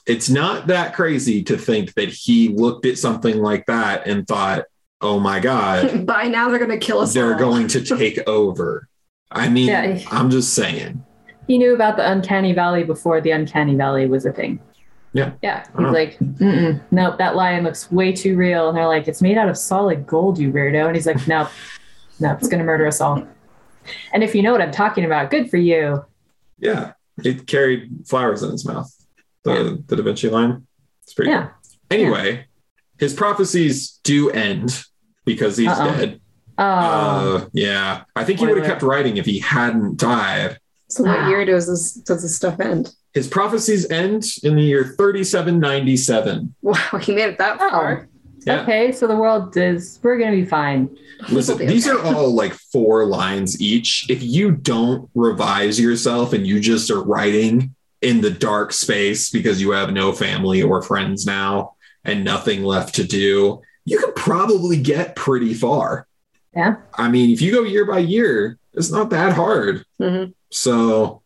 [0.06, 4.66] it's not that crazy to think that he looked at something like that and thought,
[5.02, 7.14] oh my God, by now they're gonna kill us.
[7.14, 7.40] they're all.
[7.40, 8.88] going to take over.
[9.32, 10.00] I mean, Yeah.
[10.12, 11.04] I'm just saying.
[11.48, 14.60] He knew about the uncanny valley before the uncanny valley was a thing.
[15.14, 15.34] Yeah.
[15.42, 15.66] Yeah.
[15.76, 15.88] I know.
[15.88, 18.70] He's like, Mm-mm, nope, that lion looks way too real.
[18.70, 20.86] And they're like, it's made out of solid gold, you weirdo.
[20.88, 21.50] And he's like, nope,
[22.20, 23.28] no, it's gonna murder us all.
[24.14, 26.06] And if you know what I'm talking about, good for you.
[26.60, 26.94] Yeah.
[27.24, 28.94] It carried flowers in his mouth.
[29.44, 30.68] The, the Da Vinci line.
[31.04, 31.48] It's pretty Yeah.
[31.48, 31.54] cool.
[31.92, 32.46] Anyway,
[33.00, 34.84] his prophecies do end
[35.26, 35.98] because he's Uh-oh.
[35.98, 36.22] dead.
[36.58, 38.04] Oh, Uh, yeah.
[38.16, 40.60] I think he would have kept writing if he hadn't died.
[40.90, 41.30] So what Wow.
[41.30, 42.94] year does this does this stuff end?
[43.14, 46.56] His prophecies end in the year 3797.
[46.62, 47.70] Wow, he made it that Oh.
[47.70, 48.08] far.
[48.46, 48.62] Yeah.
[48.62, 48.92] okay.
[48.94, 50.90] So the world is, we're gonna be fine.
[51.30, 52.08] Listen, It'll be these okay.
[52.10, 54.10] are all like four lines each.
[54.10, 59.62] If you don't revise yourself and you just are writing in the dark space because
[59.62, 61.74] you have no family or friends now
[62.06, 66.08] and nothing left to do, you could probably get pretty far.
[66.56, 66.78] Yeah.
[66.98, 69.84] I mean, if you go year by year, it's not that hard.
[70.02, 70.34] Mhm.
[70.50, 71.22] So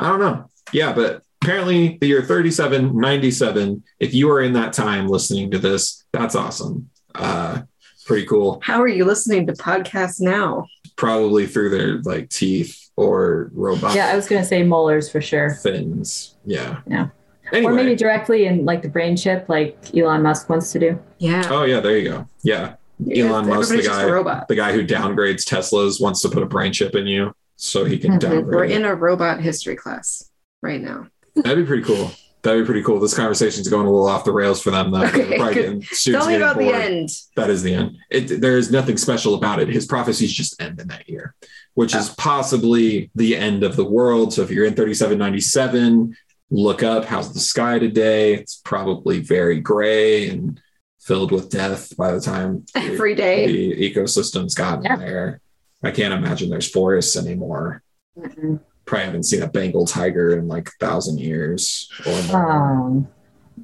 [0.00, 0.46] I don't know.
[0.72, 6.04] Yeah, but apparently the year 3797, if you are in that time listening to this,
[6.12, 6.90] that's awesome.
[7.14, 7.62] Uh
[8.04, 8.60] pretty cool.
[8.62, 10.66] How are you listening to podcasts now?
[10.96, 15.54] Probably through their like teeth or robot Yeah, I was gonna say molars for sure.
[15.54, 16.36] fins.
[16.44, 16.80] Yeah.
[16.86, 17.08] Yeah.
[17.52, 17.72] Anyway.
[17.72, 20.98] Or maybe directly in like the brain chip, like Elon Musk wants to do.
[21.18, 21.46] Yeah.
[21.50, 22.28] oh yeah, there you go.
[22.42, 22.74] Yeah.
[23.14, 26.94] Elon Musk, the guy- The guy who downgrades Teslas wants to put a brain chip
[26.96, 28.18] in you so he can Mhm.
[28.20, 28.46] downgrade.
[28.46, 30.28] We're in a robot history class
[30.62, 31.06] right now.
[31.36, 32.10] That'd be pretty cool.
[32.42, 33.00] That'd be pretty cool.
[33.00, 34.90] This conversation's going a little off the rails for them.
[34.92, 35.02] Though.
[35.04, 37.08] Okay, probably Tell me about the end.
[37.34, 37.96] That is the end.
[38.10, 39.68] It, there is nothing special about it.
[39.68, 41.34] His prophecies just end in that year,
[41.74, 44.32] which is possibly the end of the world.
[44.32, 46.16] So if you're in 3797,
[46.50, 48.34] look up how's the sky today.
[48.34, 50.60] It's probably very gray and
[51.00, 53.46] filled with death by the time the- Every day.
[53.46, 54.96] the ecosystem's gotten Yeah.
[54.96, 55.40] there.
[55.82, 57.82] I can't imagine there's forests anymore.
[58.18, 58.60] Mhm.
[58.86, 62.52] Probably haven't seen a Bengal tiger in like a thousand years or more.
[62.52, 63.08] Um,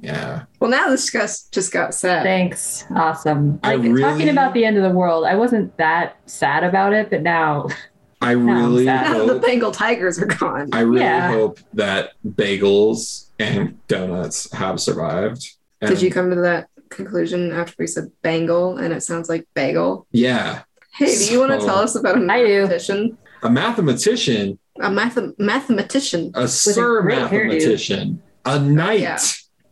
[0.01, 0.43] Yeah.
[0.59, 2.23] Well, now this just just got sad.
[2.23, 2.85] thanks.
[2.95, 3.59] Awesome.
[3.63, 6.93] I Like really- talking about the end of the world, I wasn't that sad about
[6.93, 7.67] it, but now
[8.21, 9.11] I I'm really sad.
[9.11, 10.69] Now the hope Bengal tigers are gone.
[10.73, 11.31] I really Yeah.
[11.31, 15.47] hope that bagels and donuts have survived.
[15.81, 19.45] And Did you come to that conclusion after we said Bengal and it sounds like
[19.53, 20.05] bagel?
[20.11, 20.61] Yeah.
[20.93, 22.25] Hey, do you want to tell us about a I do.
[22.61, 23.17] mathematician?
[23.41, 26.31] A mathematician, A math- mathematician.
[26.35, 27.31] a sir great hairdo.
[27.47, 29.01] mathematician, a knight.
[29.01, 29.19] Yeah.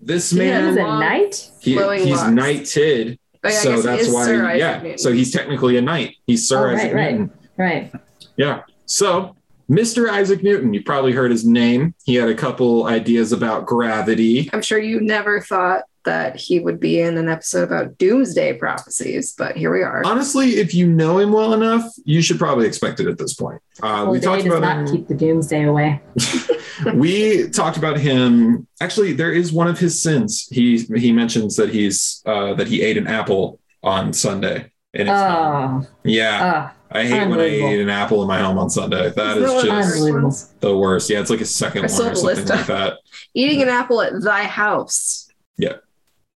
[0.03, 1.51] This Yeah, he was man, a knight.
[1.61, 1.79] he, he's
[2.17, 2.31] locks.
[2.31, 3.19] knighted.
[3.43, 4.81] Oh, yeah, so that's why, Sir Isaac yeah.
[4.81, 4.97] Newton.
[4.99, 6.15] So he's technically a knight.
[6.27, 7.11] He's Sir Oh, Isaac right, right.
[7.19, 7.31] Newton.
[7.57, 7.91] Right.
[8.37, 8.61] Yeah.
[8.85, 9.35] So,
[9.69, 10.09] Mr.
[10.09, 11.93] Isaac Newton, you probably heard his name.
[12.05, 14.49] He had a couple ideas about gravity.
[14.53, 19.33] I'm sure you never thought that he would be in an episode about doomsday prophecies,
[19.37, 20.01] but here we are.
[20.05, 23.61] Honestly, if you know him well enough, you should probably expect it at this point.
[23.83, 24.87] Uh, Well, we talked about not him.
[24.87, 26.01] keep the doomsday away.
[26.95, 28.67] we talked about him.
[28.81, 30.47] Actually, there is one of his sins.
[30.51, 34.71] He he mentions that he's uh, that he ate an apple on Sunday.
[34.93, 37.69] And it's Oh, yeah, oh, I hate when I unbelievable.
[37.71, 39.09] eat an apple in my home on Sunday.
[39.11, 41.09] That Isn't is just the worst.
[41.09, 42.97] Yeah, it's like a second I one or something like that.
[43.33, 45.29] Eating an apple at thy house.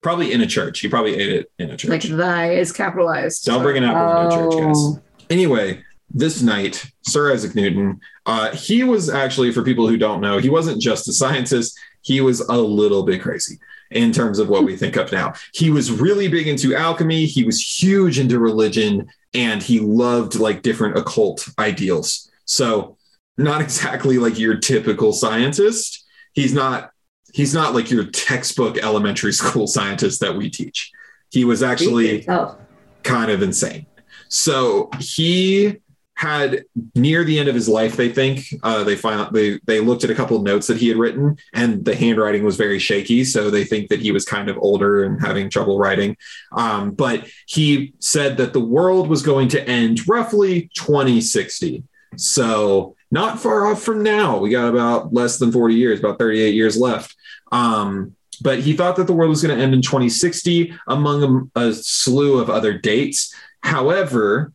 [0.03, 0.81] Probably in a church.
[0.81, 1.91] He probably ate it in a church.
[1.91, 3.45] Like thy is capitalized.
[3.45, 4.77] Don't bring an apple in a church, guys.
[4.77, 5.01] oh.
[5.31, 10.39] Anyway, this knight, Sir Isaac Newton, uh, he was actually, for people who don't know,
[10.39, 13.59] he wasn't just a scientist, he was a little bit crazy
[13.91, 15.35] in terms of what we think of now.
[15.55, 20.63] He was really big into alchemy, he was huge into religion, and he loved like
[20.63, 22.31] different occult ideals.
[22.45, 22.97] So,
[23.39, 26.05] not exactly like your typical scientist.
[26.33, 26.92] He's not
[27.33, 30.91] he's not like your textbook elementary school scientist that we teach.
[31.31, 32.27] He was actually
[33.03, 33.87] kind of insane.
[34.29, 35.79] So he
[36.15, 36.65] had
[36.95, 40.11] near the end of his life, they think uh, they found they they looked at
[40.11, 43.25] a couple of notes that he had written, and the handwriting was very shaky.
[43.25, 46.17] So they think that he was kind of older and having trouble writing.
[46.53, 51.83] Um, but he said that the world was going to end roughly 2060.
[52.17, 54.39] So not far off from now.
[54.39, 57.17] We got about less than 40 years, about 38 years left.
[57.53, 61.61] Um, but he thought that the world was going to end in 2060 among a,
[61.61, 63.33] a slew of other dates.
[63.61, 64.53] However,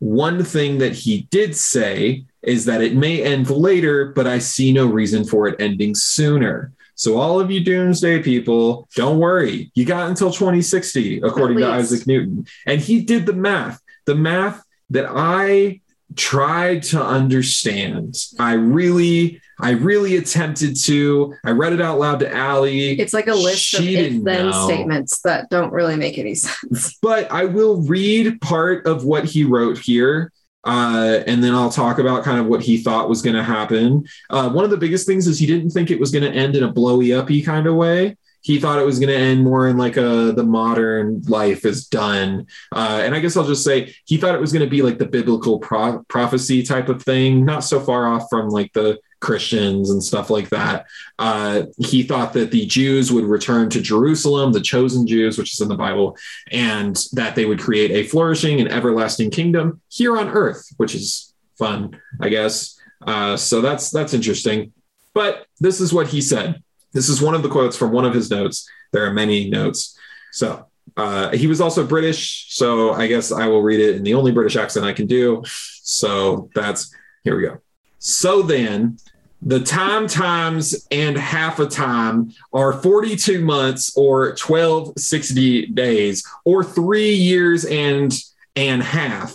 [0.00, 4.72] one thing that he did say is that it may end later, but I see
[4.72, 6.72] no reason for it ending sooner.
[6.94, 9.70] So, all of you doomsday people, don't worry.
[9.74, 11.66] You got until 2060, according to.
[11.66, 12.46] Isaac Newton.
[12.66, 15.80] And he did the math, the math that I
[16.16, 18.16] tried to understand.
[18.38, 21.34] I really, I really attempted to.
[21.44, 22.98] I read it out loud to Allie.
[22.98, 24.66] It's like a list She of if then know.
[24.66, 26.98] statements that don't really make any sense.
[27.02, 30.32] but I will read part of what he wrote here.
[30.64, 34.04] Uh, and then I'll talk about kind of what he thought was going to happen.
[34.30, 36.56] Uh, one of the biggest things is he didn't think it was going to end
[36.56, 38.16] in a blowy uppy kind of way.
[38.42, 41.86] He thought it was going to end more in like a the modern life is
[41.86, 42.46] done.
[42.72, 44.98] Uh, and I guess I'll just say he thought it was going to be like
[44.98, 49.90] the biblical pro- prophecy type of thing, not so far off from like the Christians
[49.90, 50.86] and stuff like that.
[51.18, 55.60] Uh, he thought that the Jews would return to Jerusalem, the chosen Jews, which is
[55.60, 56.18] in the Bible,
[56.50, 61.32] and that they would create a flourishing and everlasting kingdom here on earth, which is
[61.58, 62.78] fun, I guess.
[63.06, 64.72] Uh, so that's that's interesting.
[65.14, 66.62] But this is what he said.
[66.92, 68.68] This is one of the quotes from one of his notes.
[68.92, 69.96] There are many notes.
[70.32, 74.14] So uh, he was also British, so I guess I will read it in the
[74.14, 75.42] only British accent I can do.
[75.46, 77.58] So that's here we go.
[77.98, 78.98] So then,
[79.44, 87.14] the time times and half a time are 42 months or 1260 days or three
[87.14, 88.16] years and
[88.54, 89.34] and half.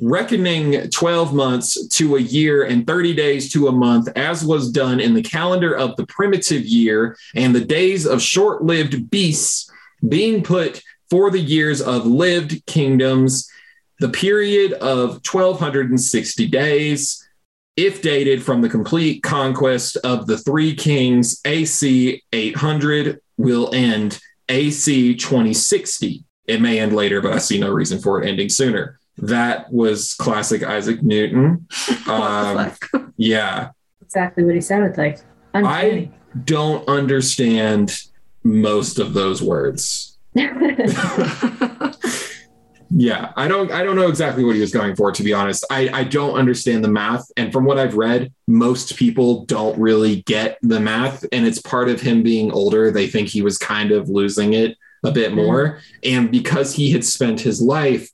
[0.00, 4.98] Reckoning 12 months to a year and 30 days to a month as was done
[4.98, 9.70] in the calendar of the primitive year and the days of short-lived beasts
[10.08, 13.50] being put for the years of lived kingdoms
[14.00, 17.23] the period of 1260 days
[17.76, 25.14] if dated from the complete conquest of the three kings AC 800 will end AC
[25.16, 26.24] 2060.
[26.46, 28.98] It may end later, but I see no reason for it ending sooner.
[29.16, 31.66] That was classic Isaac Newton.
[32.06, 32.70] Um,
[33.16, 33.70] yeah,
[34.02, 35.20] exactly what he sounded like.
[35.54, 36.12] Uncanny.
[36.44, 37.98] don't understand
[38.42, 40.18] most of those words.
[42.90, 45.64] Yeah, I don't I don't know exactly what he was going for to be honest.
[45.70, 50.22] I I don't understand the math and from what I've read, most people don't really
[50.22, 53.90] get the math and it's part of him being older, they think he was kind
[53.90, 58.08] of losing it a bit more and because he had spent his life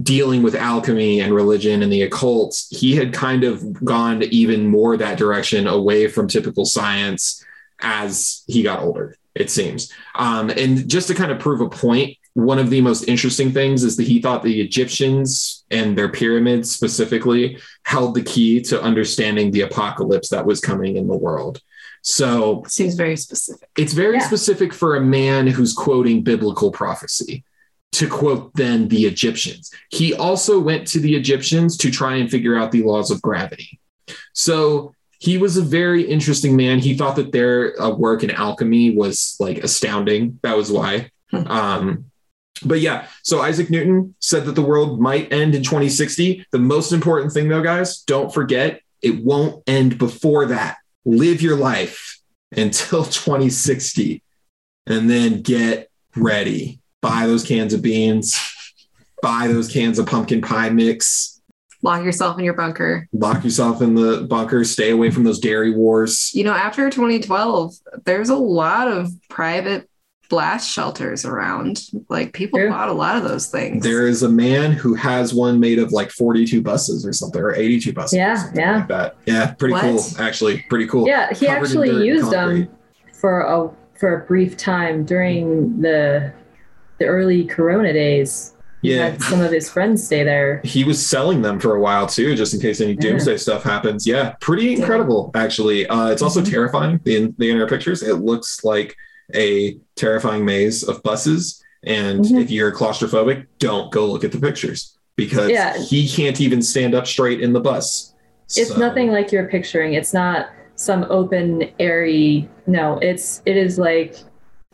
[0.00, 4.96] dealing with alchemy and religion and the occult, he had kind of gone even more
[4.96, 7.44] that direction away from typical science
[7.82, 9.92] as he got older, it seems.
[10.14, 13.84] Um, and just to kind of prove a point, one of the most interesting things
[13.84, 19.50] is that he thought the Egyptians and their pyramids specifically held the key to understanding
[19.50, 21.60] the apocalypse that was coming in the world.
[22.02, 23.68] So Seems very specific.
[23.76, 24.26] it's very Yeah.
[24.26, 27.44] specific for a man who's quoting biblical prophecy
[27.92, 29.70] to quote then the Egyptians.
[29.90, 33.78] He also went to the Egyptians to try and figure out the laws of gravity.
[34.32, 36.78] So he was a very interesting man.
[36.80, 40.40] He thought that their uh, work in alchemy was like astounding.
[40.42, 41.10] That was why.
[41.30, 41.46] Hmm.
[41.46, 42.04] Um,
[42.64, 46.46] but yeah, so Isaac Newton said that the world might end in 2060.
[46.50, 50.78] The most important thing, though, guys, don't forget it won't end before that.
[51.04, 52.20] Live your life
[52.56, 54.22] until 2060
[54.86, 56.80] and then get ready.
[57.00, 58.38] Buy those cans of beans,
[59.22, 61.32] buy those cans of pumpkin pie mix,
[61.84, 63.08] Lock yourself in your bunker.
[63.12, 66.30] lock yourself in the bunker, stay away from those dairy wars.
[66.32, 69.88] You know, after 2012, there's a lot of private
[70.32, 71.82] blast shelters around.
[72.08, 72.70] Like people True.
[72.70, 73.84] bought a lot of those things.
[73.84, 77.54] There is a man who has one made of like 42 buses or something, or
[77.54, 78.16] 82 buses.
[78.16, 78.76] Yeah, yeah.
[78.78, 79.16] Like that.
[79.26, 79.82] Yeah, pretty What?
[79.82, 80.64] cool, actually.
[80.70, 81.06] Pretty cool.
[81.06, 82.66] Yeah, he Covered actually used them
[83.12, 83.68] for a
[84.00, 86.32] for a brief time during the
[86.98, 88.54] the early Corona days.
[88.84, 89.10] Yeah.
[89.10, 90.60] had some of his friends stay there.
[90.64, 93.00] He was selling them for a while too, just in case any Yeah.
[93.02, 94.06] doomsday stuff happens.
[94.08, 95.86] Yeah, pretty incredible actually.
[95.86, 96.50] Uh, it's also Mhm.
[96.50, 97.00] terrifying.
[97.04, 98.02] The the inner pictures.
[98.02, 98.96] It looks like
[99.34, 101.62] a terrifying maze of buses.
[101.84, 102.42] And Mhm.
[102.42, 105.76] if you're claustrophobic, don't go look at the pictures because Yeah.
[105.78, 108.14] he can't even stand up straight in the bus.
[108.56, 109.94] It's So- nothing like you're picturing.
[109.94, 112.48] It's not some open, airy.
[112.66, 114.16] No, it's it is like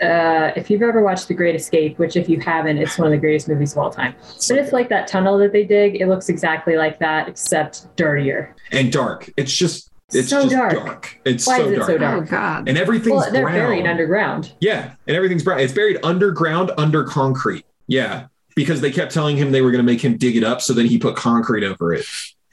[0.00, 3.10] uh, if you've ever watched The Great Escape, which if you haven't, it's one of
[3.10, 4.14] the greatest movies of all time.
[4.48, 6.00] But it's like that tunnel that they dig.
[6.00, 8.54] It looks exactly like that, except dirtier.
[8.70, 9.28] and dark.
[9.36, 10.72] It's just it's So just dark.
[10.72, 11.20] dark.
[11.24, 11.86] It's Why so is it dark.
[11.88, 12.22] so dark?
[12.22, 12.68] Oh God.
[12.68, 13.54] And everything's Well, they're brown.
[13.56, 14.52] buried underground.
[14.60, 15.60] Yeah, and everything's brown.
[15.60, 17.64] It's buried underground under concrete.
[17.86, 20.60] Yeah, because they kept telling him they were going to make him dig it up,
[20.62, 22.04] so then he put concrete over it.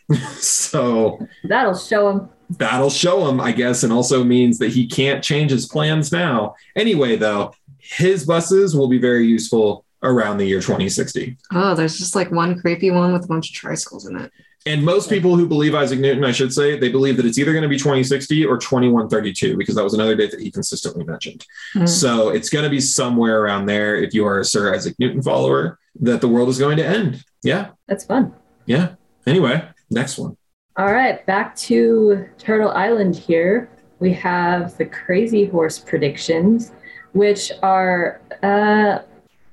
[0.37, 2.29] so That'll show them.
[2.49, 6.55] that'll show him, I guess, and also means that he can't change his plans now.
[6.75, 11.37] Anyway, though, his buses will be very useful around the year 2060.
[11.53, 14.31] Oh, there's just like one creepy one with a bunch of tricycles in it.
[14.67, 17.51] And most people who believe Isaac Newton, I should say, they believe that it's either
[17.51, 21.45] going to be 2060 or 2132 because that was another date that he consistently mentioned.
[21.73, 21.85] Hmm.
[21.85, 25.21] So it's going to be somewhere around there if you are a Sir Isaac Newton
[25.21, 27.23] follower that the world is going to end.
[27.43, 27.69] Yeah.
[27.87, 28.33] That's fun.
[28.65, 28.95] Yeah.
[29.27, 30.35] Anyway, next one.
[30.77, 33.69] All right, back to Turtle Island here.
[33.99, 36.73] We have the Crazy Horse predictions,
[37.13, 38.99] which are uh,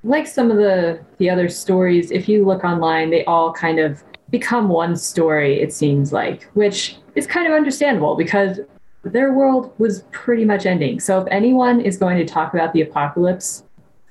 [0.03, 2.11] like some of the the other stories.
[2.11, 4.03] If you look online, they all kind of
[4.33, 5.61] become one story.
[5.61, 8.59] It seems like, which is kind of understandable because
[9.03, 10.99] their world was pretty much ending.
[10.99, 13.63] So if anyone is going to talk about the apocalypse,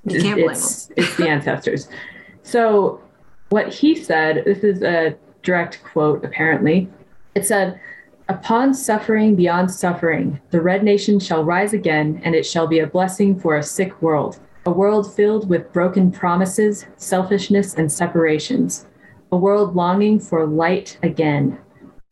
[0.04, 1.88] it's, it's the ancestors.
[2.44, 3.00] So
[3.48, 6.88] what he said, this is a direct quote apparently.
[7.34, 7.80] It said,
[8.28, 12.86] Upon suffering beyond suffering, the red nation shall rise again, and it shall be a
[12.86, 18.86] blessing for a sick world, a world filled with broken promises, selfishness, and separations,
[19.32, 21.58] a world longing for light again.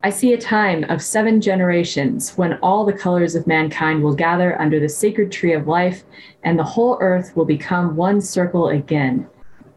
[0.02, 4.58] I see a time of seven generations when all the colors of mankind will gather
[4.58, 6.04] under the sacred tree of life,
[6.42, 9.28] and the whole earth will become one circle again.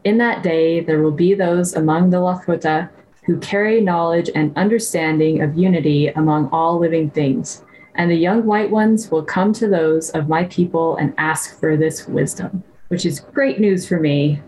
[0.04, 2.88] In that day, there will be those among the Lakota
[3.26, 7.62] who carry knowledge and understanding of unity among all living things.
[7.96, 11.76] And the young white ones will come to those of my people and ask for
[11.76, 14.42] this wisdom, which is great news for me.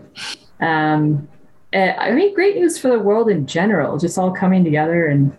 [0.59, 1.27] Um,
[1.73, 5.35] eh, I mean, great news for the world in general, just all coming together and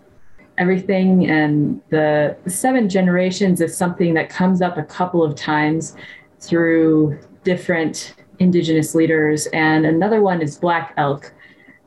[0.57, 1.29] everything.
[1.29, 5.95] And the, the seven generations is something that comes up a couple of times
[6.39, 9.47] through different indigenous leaders.
[9.47, 11.33] And another one is Black Elk,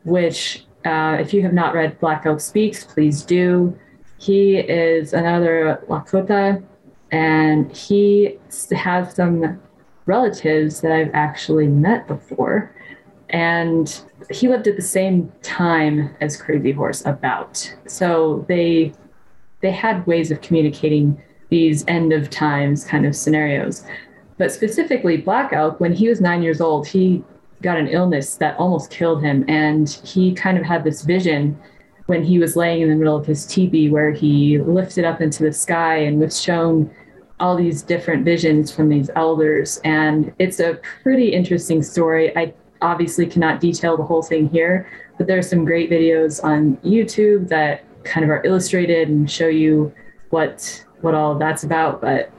[0.05, 3.79] which, uh, if you have not read Black Elk Speaks, please do.
[4.19, 6.63] He is another Lakota,
[7.11, 8.39] and he
[8.73, 9.61] has some
[10.07, 12.75] relatives that I've actually met before.
[13.31, 14.03] And
[14.35, 17.75] he lived at the same time as Crazy Horse about.
[17.87, 18.93] So they
[19.61, 23.85] they had ways of communicating these end of times kind of scenarios.
[24.39, 27.23] But specifically, Black Elk, when he was nine years old, he
[27.63, 29.45] got an illness that almost killed him.
[29.49, 31.59] And he kind of had this vision
[32.07, 35.45] when he was laying in the middle of his teepee where he lifted up into
[35.45, 36.91] the sky and was shown
[37.39, 39.81] all these different visions from these elders.
[39.85, 42.37] And it's a pretty interesting story.
[42.37, 42.53] I
[42.83, 47.85] obviously cannot detail the whole thing here, but there's some great videos on YouTube that
[48.05, 49.93] kind of are illustrated and show you
[50.31, 52.01] what what all that's about.
[52.01, 52.33] But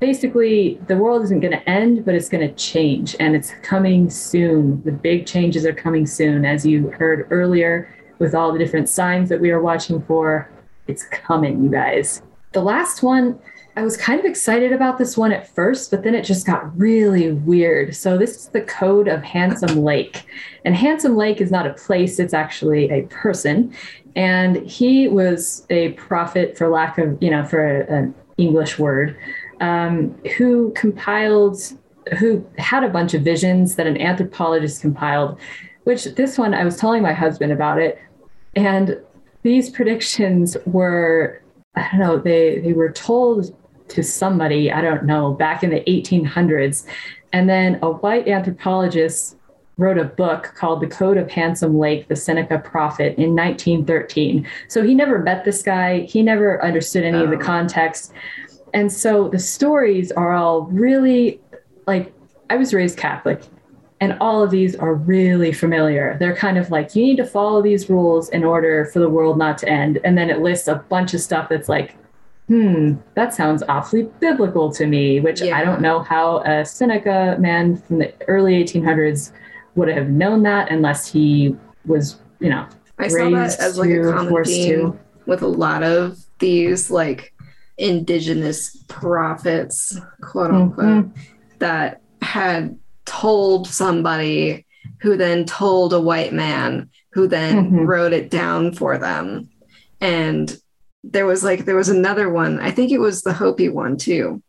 [0.00, 4.08] basically the world isn't going to end but it's going to change and it's coming
[4.08, 8.88] soon the big changes are coming soon as you heard earlier with all the different
[8.88, 10.50] signs that we are watching for
[10.86, 12.22] it's coming you guys
[12.52, 13.38] the last one
[13.76, 16.76] i was kind of excited about this one at first but then it just got
[16.78, 17.94] really weird.
[17.94, 20.24] So this is the code of handsome lake.
[20.64, 23.74] And handsome lake is not a place it's actually a person.
[24.16, 29.16] And he was a prophet for lack of you know for an english word
[29.60, 31.58] um, who compiled,
[32.18, 35.38] who had a bunch of visions that an anthropologist compiled,
[35.84, 37.98] which this one I was telling my husband about it.
[38.56, 38.98] And
[39.42, 41.42] these predictions were,
[41.74, 43.54] I don't know, they, they were told
[43.90, 46.86] to somebody, I don't know, back in the 1800s.
[47.32, 49.36] And then a white anthropologist
[49.76, 54.46] wrote a book called The Code of Handsome Lake, the Seneca Prophet in 1913.
[54.68, 57.40] So he never met this guy, he never understood any of the Oh.
[57.40, 58.12] context.
[58.74, 61.40] And so the stories are all really
[61.86, 62.12] like
[62.50, 63.40] I was raised Catholic
[64.00, 66.16] and all of these are really familiar.
[66.20, 69.38] They're kind of like you need to follow these rules in order for the world
[69.38, 69.98] not to end.
[70.04, 71.96] And then it lists a bunch of stuff that's like,
[72.50, 75.56] hmm, that sounds awfully biblical to me, which Yeah.
[75.56, 79.30] I don't know how a Seneca man from the early 1800s
[79.76, 81.54] would have known that unless he
[81.86, 82.66] was, you know,
[82.98, 84.98] I saw that raised as like a to, common theme to.
[85.26, 87.32] with a lot of these like
[87.78, 91.10] indigenous prophets, quote unquote, Mhm.
[91.60, 92.76] that had
[93.06, 94.66] told somebody
[95.02, 97.86] who then told a white man who then Mhm.
[97.86, 99.48] wrote it down for them.
[100.00, 100.56] And
[101.04, 104.42] there was like there was another one, I think it was the Hopi one too,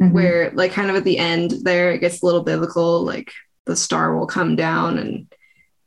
[0.00, 0.12] Mhm.
[0.12, 3.30] where like kind of at the end there it gets a little biblical like
[3.66, 5.32] the star will come down and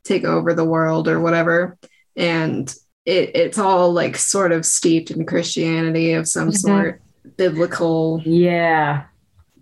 [0.04, 1.76] take over the world or whatever
[2.16, 6.56] and it, it's all like sort of steeped in christianity of some Mhm.
[6.56, 7.02] sort
[7.36, 9.02] biblical Yeah.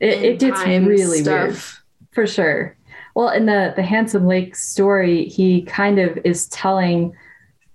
[0.01, 1.57] It, it gets really weird
[2.13, 2.77] for sure.
[3.15, 7.15] Well, in the the Handsome Lake story, he kind of is telling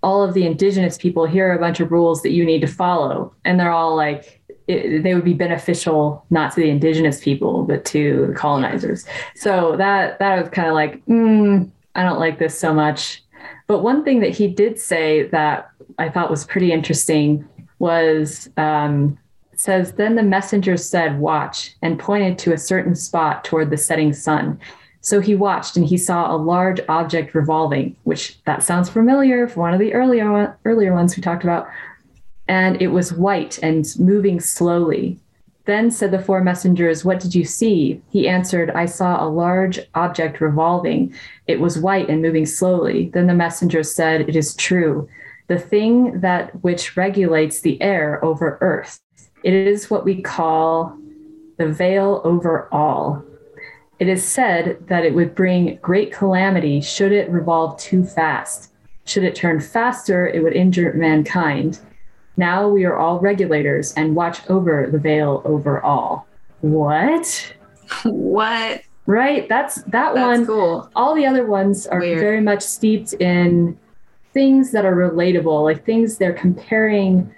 [0.02, 2.66] all of the indigenous people here are a bunch of rules that you need to
[2.66, 7.64] follow, and they're all like it, they would be beneficial not to the indigenous people
[7.64, 9.04] but to the colonizers.
[9.34, 13.22] So that that was kind of like, mm, I don't like this so much.
[13.66, 17.46] But one thing that he did say that I thought was pretty interesting
[17.78, 19.18] was um,
[19.54, 24.12] says then the messenger said watch and pointed to a certain spot toward the setting
[24.12, 24.58] sun
[25.00, 29.60] so he watched and he saw a large object revolving which that sounds familiar for
[29.60, 31.68] one of the earlier earlier ones we talked about.
[32.48, 35.18] And it was white and moving slowly.
[35.66, 38.02] Then said the four messengers what did you see?
[38.10, 41.14] He answered i saw a large object revolving.
[41.46, 43.10] It was white and moving slowly.
[43.14, 45.08] Then the messenger said it is true.
[45.46, 49.00] The thing that which regulates the air over earth
[49.42, 50.96] it is what we call
[51.56, 53.24] the veil over all.
[54.00, 58.72] It is said that it would bring great calamity should it revolve too fast.
[59.04, 61.80] Should it turn faster, it would injure mankind.
[62.38, 66.26] Now we are all regulators and watch over the veil over all.
[66.62, 67.54] What?
[68.04, 69.48] what Right?
[69.48, 70.46] That's that that's one.
[70.46, 72.20] cool All the other ones are Weird.
[72.20, 73.78] very much steeped in
[74.32, 77.34] things that are relatable, like things they're comparing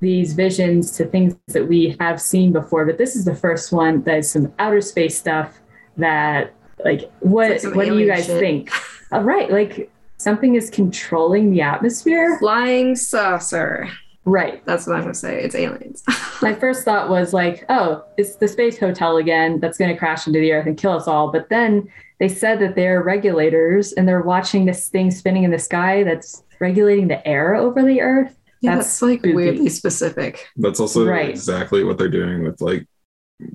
[0.00, 2.86] these visions to things that we have seen before.
[2.86, 5.58] But this is the first one that is some outer space stuff
[5.98, 6.52] that,
[6.84, 8.38] like, what like what do you guys shit.
[8.40, 8.70] think?
[9.12, 12.38] Uh, right, like something is controlling the atmosphere.
[12.38, 13.88] flying saucer
[14.24, 14.64] Right.
[14.66, 16.02] that's what i'm gonna say it's aliens
[16.42, 20.26] My first thought was like, oh, it's the space hotel again that's going to crash
[20.26, 21.32] into the earth and kill us all.
[21.32, 21.88] But then
[22.20, 26.44] they said that they're regulators and they're watching this thing spinning in the sky that's
[26.60, 28.36] regulating the air over the earth.
[28.60, 29.34] yeah, That's that's like spooky.
[29.34, 31.30] weirdly specific That's also Right.
[31.30, 32.86] exactly what they're doing with like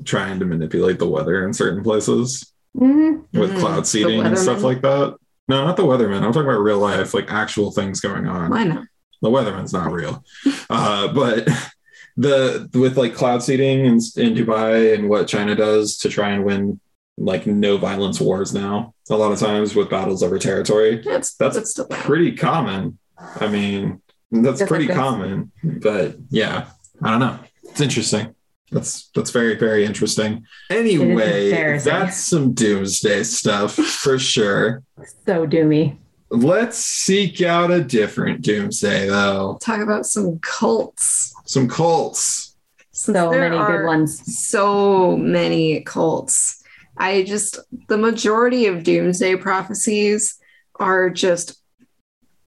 [0.05, 3.37] trying to manipulate the weather in certain places Mm-hmm.
[3.37, 3.59] with Mhm.
[3.59, 5.15] cloud seeding and stuff like that.
[5.49, 6.23] No, not the weatherman.
[6.23, 8.53] I'm talking about real life, like actual things going on.
[8.53, 8.85] i know
[9.21, 10.23] the weatherman's not real
[10.69, 11.47] uh, but
[12.17, 16.43] the with like cloud seeding in, in dubai and what china does to try and
[16.45, 16.79] win
[17.17, 21.35] like no violence wars now a lot of times with battles over territory yeah, it's,
[21.35, 22.97] That's that's still pretty common
[23.39, 24.01] i mean
[24.31, 26.67] that's Just pretty common but yeah
[27.03, 28.33] i don't know it's interesting
[28.71, 31.91] that's that's very very interesting anyway embarrassing.
[31.91, 34.83] that's some doomsday stuff for sure
[35.25, 35.97] So doomy.
[36.29, 42.55] let's seek out a different doomsday though talk about some cults some cults.
[42.93, 44.21] Since So there many good ones.
[44.47, 46.61] so many cults.
[46.97, 50.37] I just the majority of doomsday prophecies
[50.79, 51.59] are just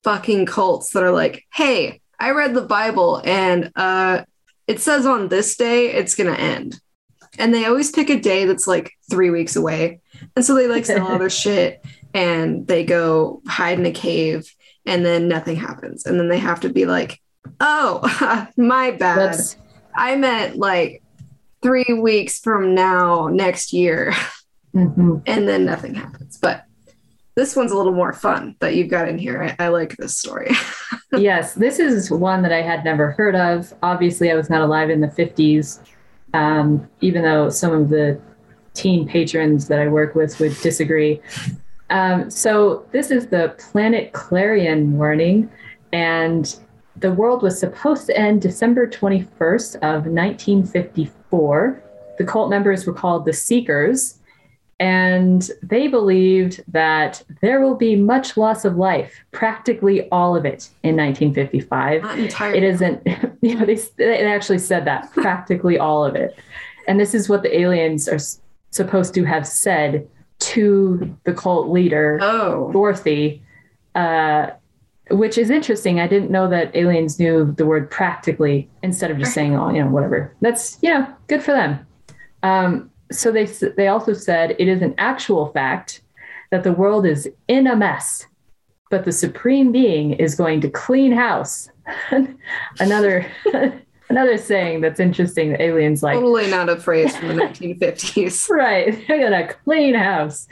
[0.04, 4.22] fucking cults that are like, "Hey, I read the Bible and uh
[4.66, 6.80] it says on this day it's going to end."
[7.38, 10.00] And they always pick a day that's like 3 weeks away.
[10.36, 14.48] And so they like sell all their shit and they go hide in a cave
[14.86, 16.06] and then nothing happens.
[16.06, 17.20] And then they have to be like,
[17.60, 19.56] "Oh, my bad." That's
[19.96, 21.02] I meant like
[21.62, 24.12] three weeks from now, next year,
[24.74, 25.22] mhm.
[25.26, 26.38] and then nothing happens.
[26.38, 26.64] But
[27.36, 29.54] this one's a little more fun that you've got in here.
[29.58, 30.50] I, I like this story.
[31.12, 33.74] yes, this is one that I had never heard of.
[33.82, 35.80] Obviously, I was not alive in the 50s,
[36.32, 38.20] um, even though some of the
[38.74, 41.20] teen patrons that I work with would disagree.
[41.90, 45.50] Um, so, this is the Planet Clarion warning,
[45.92, 46.56] and
[46.96, 51.82] the world was supposed to end December 21st of 1954.
[52.16, 54.20] The cult members were called the Seekers,
[54.80, 60.68] and they believed that there will be much loss of life, practically all of it,
[60.82, 62.02] in 1955.
[62.02, 62.58] Not entirely.
[62.58, 63.06] It isn't,
[63.40, 66.36] you know, they, they actually said that, practically all of it.
[66.88, 70.08] And this is what the aliens are s- supposed to have said
[70.40, 73.42] to the cult leader, Oh, Dorothy,
[73.94, 74.50] uh,
[75.10, 76.00] which is interesting.
[76.00, 79.84] I didn't know that aliens knew the word practically instead of just saying, oh, you
[79.84, 80.34] know, whatever.
[80.40, 81.86] That's, you know, good for them.
[82.42, 86.02] Um, so they, they also said it is an actual fact
[86.50, 88.26] that the world is in a mess,
[88.90, 91.68] but the supreme being is going to clean house.
[92.80, 93.26] another
[94.08, 95.52] another saying that's interesting.
[95.52, 98.48] The aliens like Totally not a phrase from the 1950s.
[98.50, 99.06] right.
[99.06, 100.48] They're gonna clean house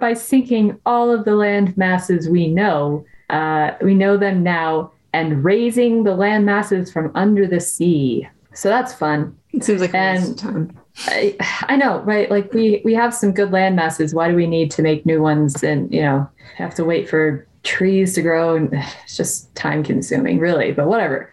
[0.00, 3.04] by sinking all of the land masses we know.
[3.30, 8.28] Uh, we know them now, and raising the land masses from under the sea.
[8.52, 9.36] So that's fun.
[9.52, 10.78] It seems like a waste of time.
[10.98, 11.36] I,
[11.68, 12.30] I know, right?
[12.30, 14.14] Like we we have some good land masses.
[14.14, 17.46] Why do we need to make new ones and you know have to wait for
[17.64, 18.56] trees to grow?
[18.56, 18.70] And
[19.04, 20.72] it's just time consuming, really.
[20.72, 21.32] But whatever.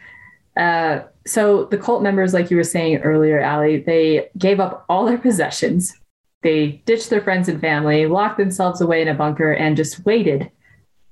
[0.58, 5.06] Uh, so the cult members, like you were saying earlier, Allie, they gave up all
[5.06, 5.94] their possessions.
[6.42, 10.50] They ditched their friends and family, locked themselves away in a bunker, and just waited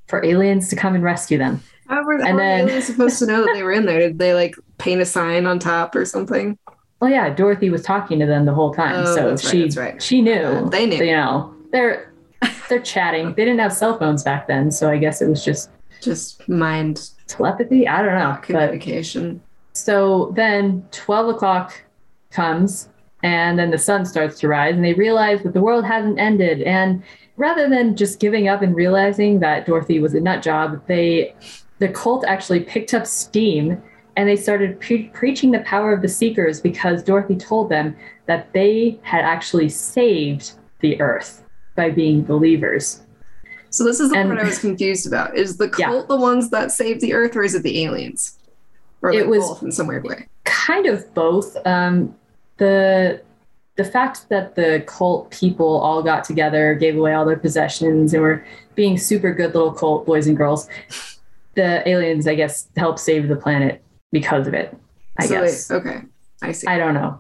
[0.08, 1.62] for aliens to come and rescue them.
[1.88, 4.00] How were, And how were then- aliens supposed to know that they were in there?
[4.00, 6.58] Did they like paint a sign on top or something?
[7.00, 9.78] Well, yeah, Dorothy was talking to them the whole time, Oh, so right, she that's
[9.78, 10.02] right.
[10.04, 10.34] she knew.
[10.34, 10.98] Uh, they knew.
[11.04, 12.14] You know, they're
[12.70, 13.28] they're chatting.
[13.36, 15.70] They didn't have cell phones back then, so I guess it was just
[16.02, 17.88] Just mind telepathy.
[17.88, 18.34] I don't know.
[18.36, 19.42] But communication.
[19.74, 21.74] so then twelve o'clock
[22.32, 22.90] comes,
[23.24, 26.62] and then the sun starts to rise, and they realize that the world hasn't ended.
[26.64, 27.02] And
[27.38, 31.34] rather than just giving up and realizing that Dorothy was a nut job, they
[31.80, 33.82] the cult actually picked up steam
[34.20, 37.96] and they started pre- preaching the power of the seekers because Dorothy told them
[38.26, 40.52] that they had actually saved
[40.82, 41.42] the earth
[41.78, 43.02] by being believers.
[43.70, 45.38] So this is the And- part I was confused about.
[45.38, 45.86] Is the Yeah.
[45.86, 48.38] cult the ones that saved the Earth, or is it the aliens?
[49.02, 50.28] Or It like was- both in some weird way.
[50.44, 51.56] kind of both.
[51.66, 52.14] Um,
[52.58, 53.22] the
[53.78, 58.22] the fact that the cult people all got together, gave away all their possessions, and
[58.22, 58.44] were
[58.76, 60.68] being super good little cult boys and girls.
[61.56, 63.82] The aliens, I guess, helped save the planet
[64.12, 64.76] because of it.
[65.18, 65.68] I so guess.
[65.68, 66.02] They, okay,
[66.42, 66.68] I see.
[66.68, 67.20] I don't know.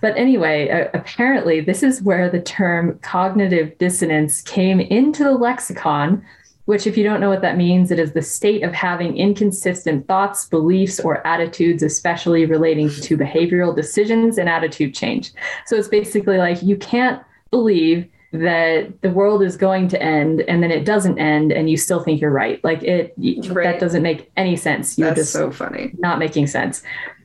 [0.00, 6.24] But anyway, uh, apparently, this is where the term cognitive dissonance came into the lexicon,
[6.66, 10.06] which, if you don't know what that means, it is the state of having inconsistent
[10.06, 15.32] thoughts, beliefs, or attitudes, especially relating to behavioral decisions and attitude change.
[15.66, 20.62] So it's basically like you can't believe that the world is going to end and
[20.62, 23.12] then it doesn't end and you still think you're right like it
[23.48, 23.64] Right.
[23.72, 25.92] that doesn't make any sense you're That's just so funny.
[25.98, 26.82] not making sense,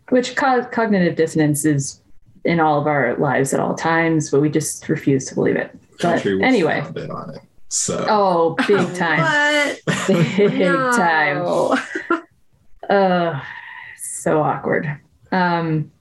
[0.09, 2.01] which co- cognitive dissonance is
[2.43, 5.77] in all of our lives at all times, but we just refuse to believe it.
[6.01, 7.41] But anyway, on it.
[7.69, 9.75] So oh, big time,
[10.07, 11.37] big time.
[11.43, 11.77] No.
[12.89, 13.41] Uh,
[13.97, 14.99] so awkward.
[15.31, 15.91] Um,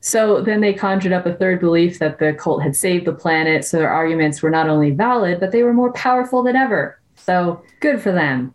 [0.00, 3.64] so then they conjured up a third belief that the cult had saved the planet,
[3.64, 6.98] so their arguments were not only valid, but they were more powerful than ever.
[7.16, 8.54] So good for them.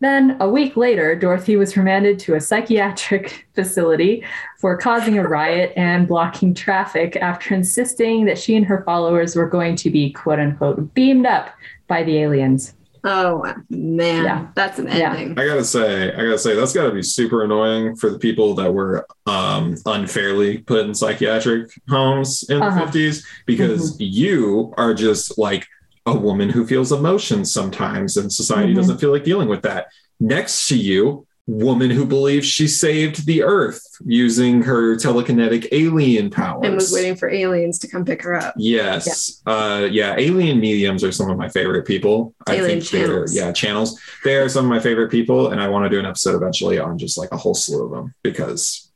[0.00, 4.24] Then a week later, Dorothy was remanded to a psychiatric facility
[4.58, 9.48] for causing a riot and blocking traffic after insisting that she and her followers were
[9.48, 11.50] going to be quote unquote beamed up
[11.86, 12.74] by the aliens.
[13.04, 14.46] Oh man, Yeah.
[14.54, 15.14] that's an Yeah.
[15.14, 15.38] ending.
[15.38, 18.72] I gotta say, I gotta say, that's gotta be super annoying for the people that
[18.72, 22.74] were um, unfairly put in psychiatric homes in Uh-huh.
[22.78, 25.66] the fifties, because you are just like
[26.06, 28.76] a woman who feels emotions sometimes, and society Mhm.
[28.76, 29.86] doesn't feel like dealing with that.
[30.18, 36.64] Next to you, woman who believes she saved the earth using her telekinetic alien powers
[36.64, 38.54] And was waiting for aliens to come pick her up.
[38.56, 39.42] Yes.
[39.46, 42.34] Uh yeah, alien mediums are some of my favorite people.
[42.48, 43.34] Alien I think they're channels.
[43.34, 44.00] yeah, channels.
[44.22, 46.78] They are some of my favorite people and I want to do an episode eventually
[46.78, 48.90] on just like a whole slew of them because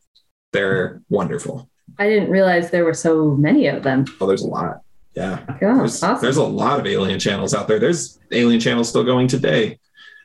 [0.52, 1.68] they're wonderful.
[1.98, 4.04] I didn't realize there were so many of them.
[4.20, 4.80] Oh, there's a lot.
[5.16, 5.44] Yeah.
[5.48, 6.22] Oh, There's, awesome.
[6.22, 7.78] there's a lot of alien channels out there.
[7.78, 9.78] There's alien channels still going today.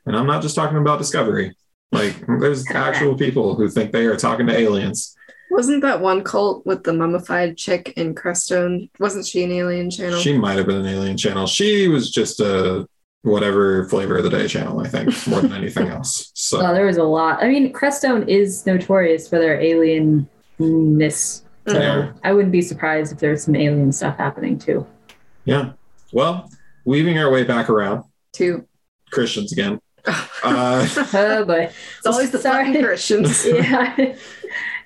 [0.08, 1.56] And I'm not just talking about Discovery.
[1.92, 5.16] Like there's actual people who think they are talking to aliens.
[5.52, 8.90] Wasn't that one cult with the mummified chick in Crestone?
[9.00, 10.20] Wasn't she an alien channel?
[10.20, 11.48] She might have been an alien channel.
[11.48, 12.88] She was just a
[13.24, 16.32] whatever flavor of the day channel, I think, more than anything else.
[16.36, 17.42] So Oh, there was a lot.
[17.44, 21.42] I mean, Crestone is notorious for their alienness.
[21.68, 22.12] So Yeah.
[22.24, 24.86] I wouldn't be surprised if there's some alien stuff happening too.
[25.46, 25.72] yeah.
[26.12, 26.50] Well,
[26.86, 28.66] weaving our way back around, to
[29.12, 29.80] Christians again.
[30.06, 31.70] Uh, Oh boy.
[31.98, 32.66] It's always the Sorry.
[32.68, 33.46] fucking Christians.
[33.48, 34.16] yeah.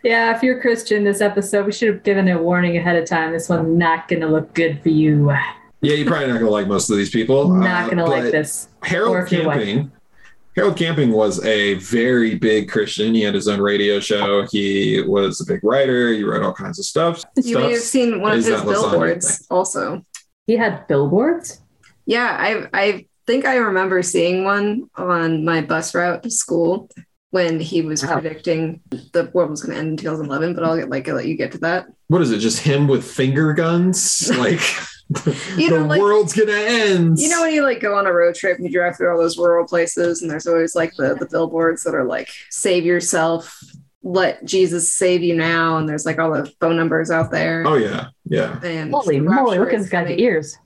[0.04, 3.32] Yeah, if you're Christian this episode, we should have given a warning ahead of time.
[3.32, 5.30] This one's not gonna look good for you.
[5.82, 7.48] yeah, you're probably not gonna like most of these people.
[7.50, 8.68] Not Uh, gonna like this.
[8.82, 9.64] Or Harold if you're white.
[9.64, 9.92] Camping.
[10.58, 13.16] Harold Camping was a very big Christian.
[13.16, 14.46] He had his own radio show.
[14.52, 16.10] He was a big writer.
[16.14, 17.24] He wrote all kinds of stuff.
[17.42, 20.06] You may have seen one of Is his that billboards also.
[20.48, 21.62] He had billboards.
[22.06, 26.90] Yeah, I I think I remember seeing one on my bus route to school
[27.32, 28.14] when he was Wow.
[28.20, 30.54] predicting the world was going to end in 2011.
[30.54, 31.88] But I'll get like I'll let you get to that.
[32.08, 32.40] What is it?
[32.40, 34.30] Just him with finger guns?
[34.38, 34.62] Like
[35.58, 37.20] You the know, like- world's gonna end.
[37.20, 39.18] You know when you like go on a road trip and you drive through all
[39.20, 43.60] those rural places and there's always like the, the billboards that are like save yourself,
[44.02, 47.64] let Jesus save you now, and there's like all the phone numbers out there.
[47.68, 48.60] Oh yeah, yeah.
[48.64, 50.58] And Holy moly, look at this guy's ears.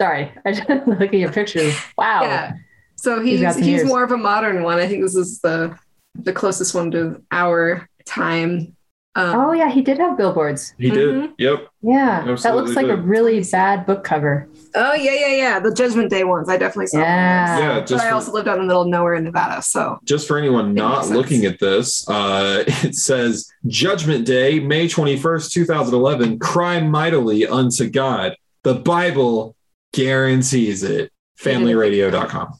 [0.00, 1.74] Sorry, I just look at your pictures.
[1.98, 2.22] Wow.
[2.22, 2.52] Yeah.
[2.96, 4.78] So He's he's he's, some more of a modern one.
[4.78, 5.76] I think this is the
[6.14, 8.76] the closest one to our time.
[9.16, 10.74] Um, Oh yeah, he did have billboards.
[10.78, 10.94] He Mhm.
[10.94, 11.30] did.
[11.38, 11.68] Yep.
[11.82, 14.48] Yeah, that looks like a really bad book cover.
[14.74, 15.60] oh yeah, yeah, yeah.
[15.60, 16.48] The Judgment Day ones.
[16.48, 16.98] I definitely saw.
[16.98, 17.46] Yeah.
[17.56, 17.62] those.
[17.62, 17.74] Yeah.
[17.80, 20.26] But Just I also lived out in the middle of nowhere in Nevada, so just
[20.26, 25.64] for anyone not looking at this, uh, it says Judgment Day, May twenty first, two
[25.64, 26.38] thousand eleven.
[26.38, 28.36] Cry mightily unto God.
[28.64, 29.54] The Bible
[29.94, 31.10] guarantees it.
[31.40, 32.54] FamilyRadio.com.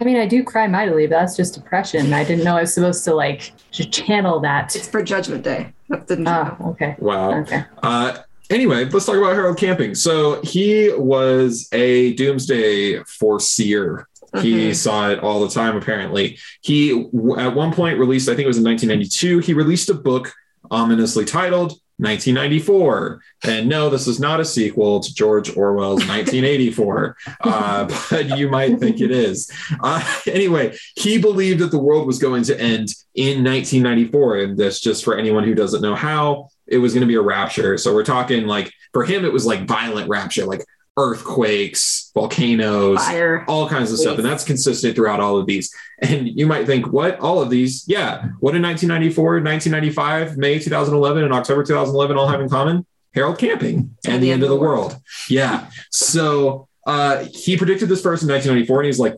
[0.00, 2.12] I mean, I do cry mightily, but that's just depression.
[2.12, 4.74] I didn't know I was supposed to like just channel that.
[4.76, 5.72] it's for Judgment Day.
[5.88, 6.94] That didn't you Oh, okay.
[6.98, 7.40] Wow.
[7.40, 7.64] Okay.
[7.82, 8.18] Uh,
[8.50, 9.94] anyway, let's talk about Harold Camping.
[9.96, 14.06] So he was a doomsday foreseer.
[14.42, 14.74] He Mhm.
[14.76, 16.38] saw it all the time, apparently.
[16.60, 16.90] He,
[17.38, 20.32] at one point, released, I think it was in 1992, he released a book
[20.70, 23.20] ominously titled 1994.
[23.44, 28.78] And no, this is not a sequel to George Orwell's 1984, uh, but you might
[28.78, 29.50] think it is.
[29.82, 34.36] Uh, anyway, he believed that the world was going to end in 1994.
[34.38, 37.22] And that's just for anyone who doesn't know how, it was going to be a
[37.22, 37.78] rapture.
[37.78, 40.64] So we're talking like, for him, it was like violent rapture, like
[40.98, 43.44] earthquakes, volcanoes, Fire.
[43.46, 44.18] all kinds of stuff.
[44.18, 45.72] And that's consistent throughout all of these.
[46.00, 47.18] And you might think, what?
[47.20, 47.84] All of these?
[47.86, 48.24] Yeah.
[48.40, 52.84] What in 1994, 1995, May 2011, and October 2011 all have in common?
[53.14, 54.96] Harold Camping and the end of the world.
[55.30, 55.70] Yeah.
[55.90, 59.16] So uh, he predicted this first in 1994, and he's like,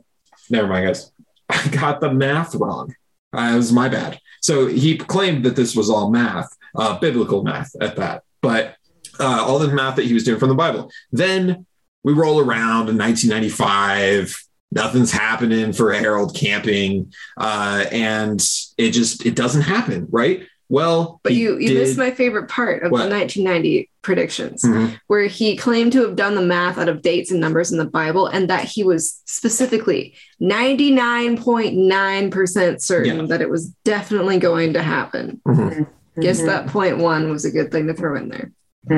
[0.51, 1.11] never mind, guys.
[1.49, 2.95] I got the math wrong.
[3.33, 4.21] Uh, it was my bad.
[4.43, 8.23] So he claimed that this was all math, uh, biblical math at that.
[8.43, 8.77] But
[9.19, 10.91] uh, all the math that he was doing from the Bible.
[11.13, 11.67] Then
[12.03, 14.37] we roll around in 1995
[14.73, 18.41] nothing's happening for harold camping uh, and
[18.79, 22.85] it just it doesn't happen right well But you you did- missed my favorite part
[22.85, 23.03] of What?
[23.05, 24.99] the 1990 predictions, Mhm.
[25.09, 27.85] where he claimed to have done the math out of dates and numbers in the
[27.85, 33.27] Bible, and that he was specifically 99.9% certain Yeah.
[33.27, 35.41] that it was definitely going to happen.
[35.47, 35.87] Mhm.
[36.21, 36.47] Guess Mhm.
[36.47, 38.53] that point one was a good thing to throw in there.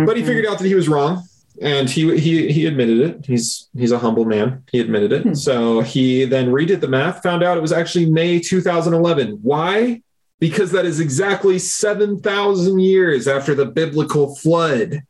[0.07, 1.25] but he figured out that he was wrong
[1.61, 3.27] and he he he admitted it.
[3.27, 4.63] He's he's a humble man.
[4.73, 5.23] He admitted it.
[5.23, 5.35] Hmm.
[5.35, 10.03] so he then redid the math found out it was actually may 2011 why?
[10.41, 15.03] Because that is exactly 7000 years after the biblical flood.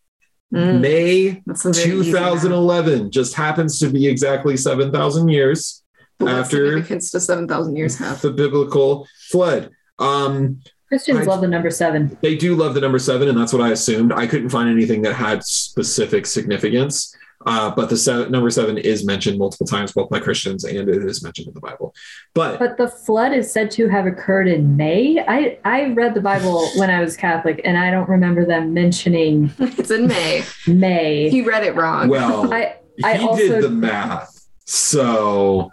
[0.53, 2.43] Mm, may that's a very easy math.
[2.43, 5.82] 2011 just happens to be exactly 7000 years
[6.18, 8.20] What after- significance does 7,000 years have?
[8.20, 9.70] the biblical flood?
[9.99, 10.61] Um
[10.93, 12.18] Christians I- love the number seven.
[12.20, 14.12] they do love the number seven, and that's what I assumed.
[14.12, 17.16] I couldn't find anything that had specific significance,
[17.47, 21.03] uh, but the se- number seven is mentioned multiple times, both by Christians and it
[21.05, 21.95] is mentioned in the Bible.
[22.34, 25.18] But, But the flood is said to have occurred in May.
[25.26, 29.51] I, I read the Bible when I was Catholic, and I don't remember them mentioning
[29.59, 30.45] it's in May.
[30.66, 31.30] May.
[31.30, 32.09] He read it wrong.
[32.09, 34.32] well, I I he also- did the math.
[34.65, 35.71] So,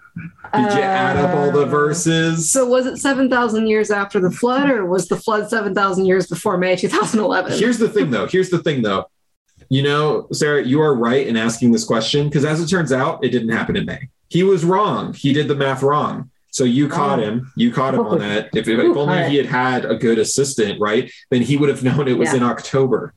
[0.54, 2.50] did you add up all the Uh, verses?
[2.52, 6.58] so was it 7,000 years after the flood, or was the flood 7,000 years before
[6.58, 7.54] May 2011?
[7.58, 8.26] Here's the thing, though.
[8.28, 9.06] Here's the thing, though.
[9.70, 13.24] You know, Sarah, you are right in asking this question because, as it turns out,
[13.24, 14.10] it didn't happen in May.
[14.30, 15.14] He was wrong.
[15.14, 16.32] He did the math wrong.
[16.52, 17.24] So you caught Oh.
[17.24, 17.52] him.
[17.56, 18.50] You caught him on that.
[18.56, 21.12] If, if, only he had had a good assistant, right?
[21.30, 22.38] Then he would have known it was Yeah.
[22.38, 23.14] in October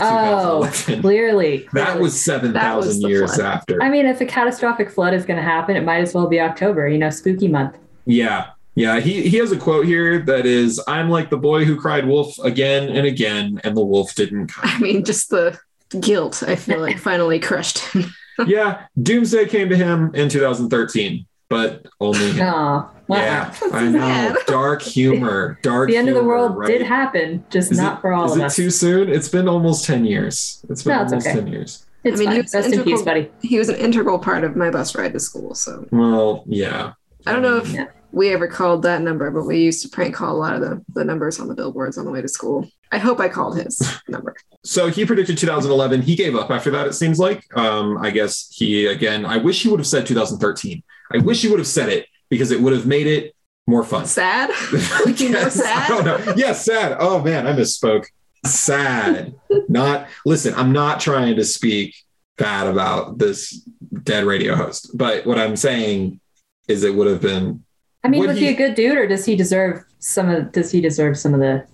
[0.00, 0.70] Oh,
[1.00, 2.00] clearly, that clearly.
[2.02, 3.46] was seven That was thousand years flood.
[3.46, 3.82] after.
[3.82, 6.40] I mean, if a catastrophic flood is going to happen, it might as well be
[6.40, 6.88] October.
[6.88, 7.76] You know, spooky month.
[8.06, 8.50] Yeah.
[8.74, 9.00] Yeah.
[9.00, 12.38] He he has a quote here that is, I'm like the boy who cried wolf
[12.38, 14.64] again and again, and the wolf didn't come.
[14.66, 15.58] I mean, just the
[16.00, 18.12] guilt, I feel like, finally crushed him.
[18.46, 18.86] yeah.
[19.00, 22.46] Doomsday came to him in 2013, but only him.
[22.54, 24.36] Oh, Yeah, I know.
[24.46, 25.58] Dark humor.
[25.62, 26.66] Dark The end of the world right?
[26.68, 28.52] did happen, just Is not it- for all of us.
[28.54, 29.08] Is it too soon?
[29.10, 30.64] It's been almost 10 years.
[30.70, 31.36] It's been No, it's almost okay.
[31.38, 31.86] 10 years.
[32.04, 32.34] it's I mean, fine.
[32.36, 33.30] he was Rest in peace, buddy.
[33.42, 35.54] He was an integral part of my bus ride to school.
[35.54, 36.92] So Well, yeah.
[37.26, 37.86] I don't know if Yeah.
[38.12, 40.82] we ever called that number, but we used to prank call a lot of the,
[40.94, 42.66] the numbers on the billboards on the way to school.
[42.92, 44.36] I hope I called his number.
[44.64, 46.02] So he predicted 2011.
[46.02, 47.44] He gave up after that, it seems like.
[47.56, 50.82] Um, I guess he, again, I wish he would have said 2013.
[51.12, 53.34] I wish he would have said it because it would have made it
[53.66, 54.04] more fun.
[54.06, 54.50] Sad?
[55.06, 55.88] Like, you know, Yes, I sad?
[55.88, 56.34] don't know.
[56.36, 56.96] Yes, sad.
[57.00, 58.04] Oh man, I misspoke.
[58.46, 59.34] Sad.
[59.68, 61.94] not listen, I'm not trying to speak
[62.38, 63.66] bad about this
[64.02, 66.20] dead radio host, but what I'm saying
[66.68, 67.64] is it would have been
[68.04, 70.50] I mean, Would was he, he- a good dude, or does he deserve some of?
[70.50, 71.64] Does he deserve some of the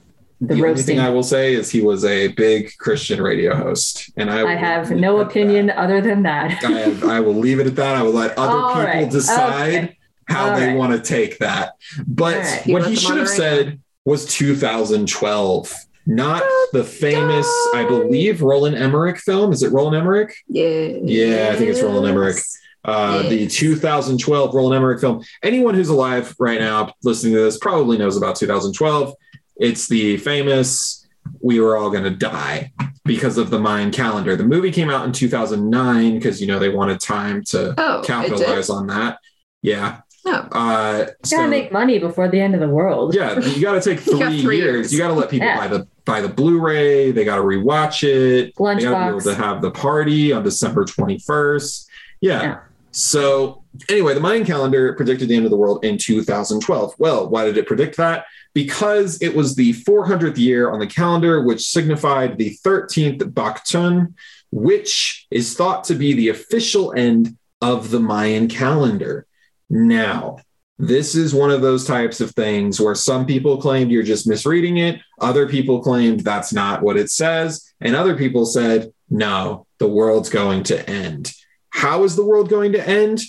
[0.40, 0.96] the only roasting.
[0.96, 4.54] thing I will say is he was a big Christian radio host, and I, I
[4.54, 6.60] have no opinion other than that.
[6.62, 6.70] that.
[6.72, 7.96] I, have, I will leave it at that.
[7.96, 9.10] I will let other All people right.
[9.10, 9.98] decide Okay.
[10.26, 10.76] how All they right.
[10.76, 11.72] want to take that.
[12.06, 12.62] But right.
[12.66, 15.74] What he should have said was 2012,
[16.06, 19.52] not the famous, I believe, Roland Emmerich film.
[19.52, 20.34] Is it Roland Emmerich?
[20.48, 20.98] Yeah.
[21.02, 22.36] Yeah, I think it's Roland Emmerich.
[22.84, 25.22] Uh, The 2012 Roland Emmerich film.
[25.42, 29.14] Anyone who's alive right now listening to this probably knows about 2012.
[29.58, 31.06] It's the famous
[31.40, 32.72] "We were all going to die"
[33.04, 34.36] because of the Mayan calendar.
[34.36, 38.70] The movie came out in 2009 because you know they wanted time to Oh, capitalize
[38.70, 39.18] on that.
[39.62, 40.00] Yeah.
[40.26, 40.30] Oh.
[40.52, 43.14] Uh, Gotta so- make money before the end of the world.
[43.14, 44.74] yeah, you got to take You three, got three years.
[44.74, 44.92] years.
[44.92, 45.56] You got to let people Yeah.
[45.58, 47.12] buy the buy the Blu-ray.
[47.12, 48.52] They got to rewatch it.
[48.56, 51.86] They got to be able to have the party on December 21st.
[52.20, 52.42] Yeah.
[52.42, 52.58] Yeah.
[52.90, 56.94] So anyway, the Mayan calendar predicted the end of the world in 2012.
[56.98, 58.26] Well, why did it predict that?
[58.54, 64.14] Because it was the 400th year on the calendar, which signified the 13th Baktun,
[64.50, 69.26] which is thought to be the official end of the Mayan calendar.
[69.68, 70.38] Now,
[70.78, 74.78] this is one of those types of things where some people claimed you're just misreading
[74.78, 79.88] it, other people claimed that's not what it says, and other people said, no, the
[79.88, 81.32] world's going to end.
[81.70, 83.20] How is the world going to end?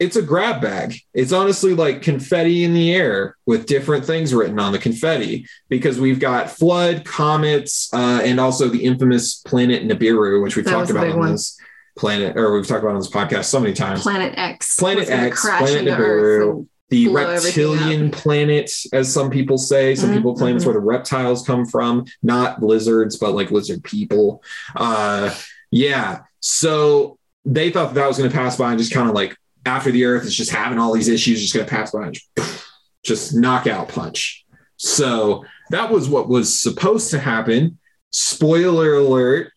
[0.00, 0.96] It's a grab bag.
[1.14, 6.00] It's honestly like confetti in the air with different things written on the confetti because
[6.00, 10.90] we've got flood, comets, uh, and also the infamous planet Nibiru, which we've That talked
[10.90, 11.32] about on one.
[11.32, 11.56] this
[11.96, 14.02] planet, or we've talked about on this podcast so many times.
[14.02, 14.76] Planet X.
[14.76, 16.66] Planet X, Planet Nibiru.
[16.90, 19.94] The reptilian planet, as some people say.
[19.94, 20.68] Some Mhm, people claim it's mhm.
[20.68, 24.42] where the reptiles come from, not lizards, but like lizard people.
[24.76, 25.32] Uh,
[25.70, 26.20] yeah.
[26.40, 27.13] So
[27.44, 29.36] they thought that, that was going to pass by and just kind of like
[29.66, 32.14] after the Earth is just having all these issues, just going to pass by and
[32.14, 32.64] just,
[33.04, 34.44] just knockout punch.
[34.76, 37.78] So that was what was supposed to happen.
[38.10, 39.52] Spoiler alert,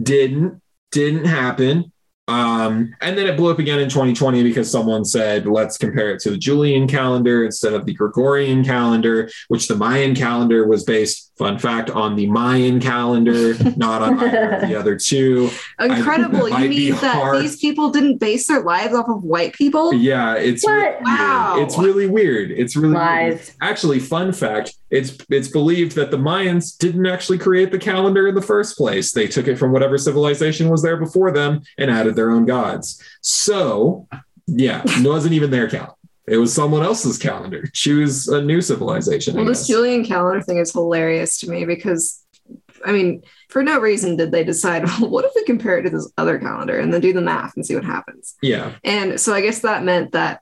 [0.00, 0.60] didn't
[0.90, 1.92] didn't happen.
[2.28, 6.20] Um, and then it blew up again in 2020 because someone said, let's compare it
[6.20, 11.27] to the Julian calendar instead of the Gregorian calendar, which the Mayan calendar was based,
[11.38, 15.48] fun fact, on the Mayan calendar, not on either of the other two.
[15.80, 16.52] Incredible.
[16.52, 17.42] I- You mean that hard.
[17.42, 19.94] these people didn't base their lives off of white people?
[19.94, 20.72] Yeah, it's What?
[20.74, 21.54] really Wow.
[21.56, 21.66] weird.
[21.68, 22.50] It's really weird.
[22.50, 23.40] It's really weird.
[23.62, 28.34] Actually, fun fact, it's it's believed that the Mayans didn't actually create the calendar in
[28.34, 29.12] the first place.
[29.12, 33.00] They took it from whatever civilization was there before them and added their own gods.
[33.20, 34.08] So,
[34.46, 35.92] yeah, it wasn't even their calendar.
[36.30, 37.64] It was someone else's calendar.
[37.72, 39.36] Choose a new civilization.
[39.36, 39.66] Well, this.
[39.66, 42.24] Julian calendar thing is hilarious to me because,
[42.84, 45.90] I mean, for no reason did they decide, well, what if we compare it to
[45.90, 48.34] this other calendar and then do the math and see what happens?
[48.42, 50.40] yeah, And so I guess that meant that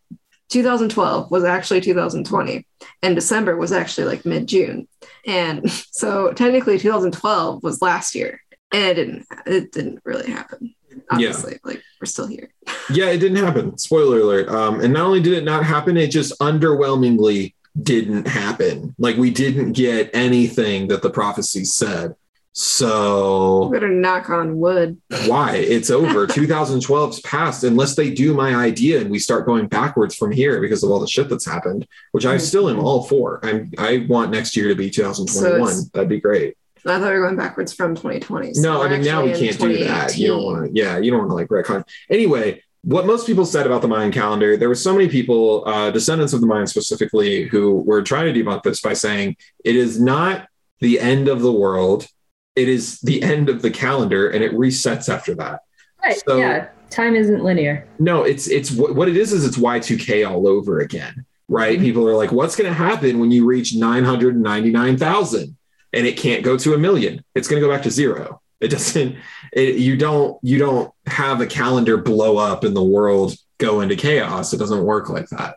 [0.49, 2.67] 2012 was actually 2020
[3.03, 4.87] and December was actually like mid June.
[5.27, 8.41] And so technically 2012 was last year
[8.73, 10.75] and it didn't, it didn't really happen.
[11.11, 12.51] Obviously, like we're still here.
[12.91, 13.79] yeah, it didn't happen.
[13.79, 14.49] Spoiler alert.
[14.49, 18.95] Um, and not only did it not happen, it just underwhelmingly didn't happen.
[18.99, 22.15] Like we didn't get anything that the prophecy said.
[22.53, 24.97] So Better knock on wood.
[25.27, 30.15] why it's over 2012's passed unless they do my idea and we start going backwards
[30.17, 33.41] from here because of all the shit that's happened which i still am all for
[33.45, 36.57] i'm i want next year to be 2021 So that'd be great
[36.87, 38.55] I thought we were going backwards from 2020.
[38.55, 41.11] so no i mean now we can't do that you don't want to yeah you
[41.11, 44.69] don't want to like retcon anyway what most people said about the Mayan calendar, there
[44.69, 48.63] were so many people, uh, descendants of the Mayans specifically, who were trying to debunk
[48.63, 49.35] this by saying
[49.65, 50.47] it is not
[50.79, 52.07] the end of the world,
[52.55, 55.63] it is the end of the calendar, and it resets after that.
[56.01, 56.23] Right.
[56.29, 56.69] So- yeah.
[56.89, 57.89] Time isn't linear.
[57.99, 61.81] No, it's it's what what it is is it's Y2K all over again, right?
[61.81, 61.83] Mhm.
[61.83, 65.56] People are like, what's going to happen when you reach 999,000
[65.97, 67.25] and it can't go to a million?
[67.35, 68.41] It's going to go back to zero.
[68.61, 69.17] It doesn't
[69.53, 73.97] it, you don't you don't have a calendar blow up and the world go into
[73.97, 74.53] chaos.
[74.53, 75.57] It doesn't work like that.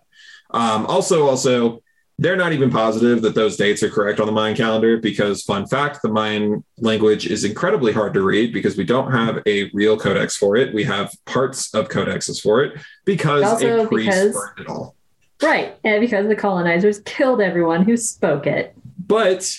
[0.51, 1.81] Um, also also
[2.17, 5.65] they're not even positive that those dates are correct on the Mayan calendar because, fun
[5.65, 9.97] fact, the Mayan language is incredibly hard to read because we don't have a real
[9.97, 10.73] codex for it.
[10.73, 14.95] We have parts of codexes for it because Also a priest because- burned it all.
[15.41, 15.77] Right.
[15.85, 18.75] And because the colonizers killed everyone who spoke it.
[19.07, 19.49] But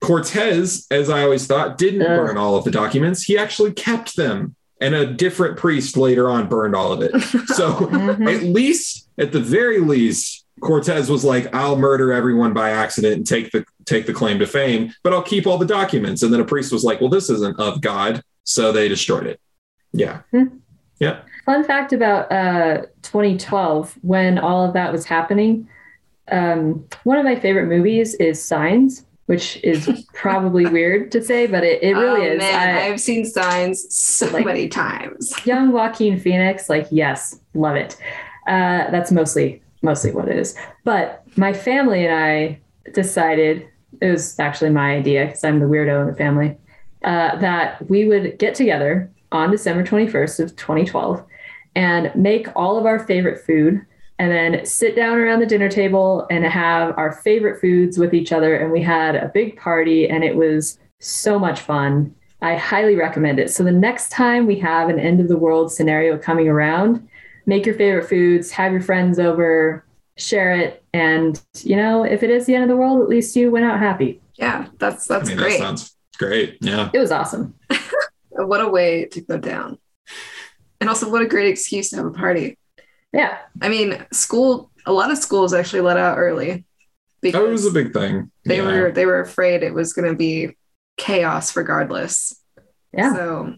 [0.00, 3.22] Cortez, as I always thought, didn't burn all of the documents.
[3.22, 4.54] He actually kept them.
[4.82, 7.12] And a different priest later on burned all of it.
[7.54, 8.34] So Mhm.
[8.34, 13.26] at least, at the very least, Cortez was like, "I'll murder everyone by accident and
[13.26, 16.40] take the take the claim to fame, but I'll keep all the documents." And then
[16.40, 19.38] a priest was like, "Well, this isn't of God," so they destroyed it.
[19.92, 20.20] Yeah.
[20.98, 25.66] Yeah, Fun fact about uh, 2012, when all of that was happening,
[26.30, 31.62] um, one of my favorite movies is Signs which is probably weird to say, but
[31.62, 32.38] it, it really Oh, is.
[32.38, 35.32] Man, I- I've seen signs so Like- many times.
[35.46, 37.96] young Joaquin Phoenix, like yes, love it.
[38.48, 40.56] Uh, that's mostly mostly what it is.
[40.84, 42.58] But my family and I
[42.92, 43.66] decided
[44.02, 46.56] it was actually my idea because I'm the weirdo in the family
[47.04, 51.24] uh, that we would get together on December 21st of 2012
[51.76, 53.80] and make all of our favorite food
[54.20, 58.32] and then sit down around the dinner table and have our favorite foods with each
[58.32, 62.96] other and we had a big party and it was so much fun I highly
[62.96, 63.50] recommend it.
[63.50, 67.06] So the next time we have an end of the world scenario coming around,
[67.46, 69.84] make your favorite foods, have your friends over,
[70.16, 73.36] share it, and you know, if it is the end of the world, at least
[73.36, 74.20] you went out happy.
[74.36, 75.58] Yeah, that's that's I mean, great.
[75.58, 76.56] that sounds great.
[76.62, 76.90] Yeah.
[76.94, 77.54] It was awesome.
[78.30, 79.78] what a way to go down.
[80.80, 82.56] And also what a great excuse to have a party.
[83.12, 83.38] Yeah.
[83.60, 86.64] I mean, school a lot of schools actually let out early
[87.22, 88.30] That was a big thing.
[88.46, 88.64] they Yeah.
[88.64, 90.56] were they were afraid it was going to be
[90.96, 92.40] chaos regardless.
[92.92, 93.14] Yeah.
[93.14, 93.54] So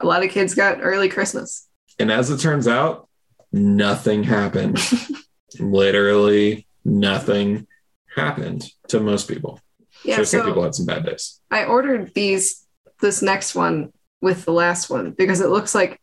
[0.00, 1.68] a lot of kids got early Christmas.
[1.98, 3.08] And as it turns out,
[3.52, 4.78] nothing happened.
[5.60, 7.66] Literally nothing
[8.14, 9.60] happened to most people.
[10.04, 11.40] Yeah, sure, some so people had some bad days.
[11.50, 12.66] I ordered these
[13.00, 16.00] this next one with the last one because it looks like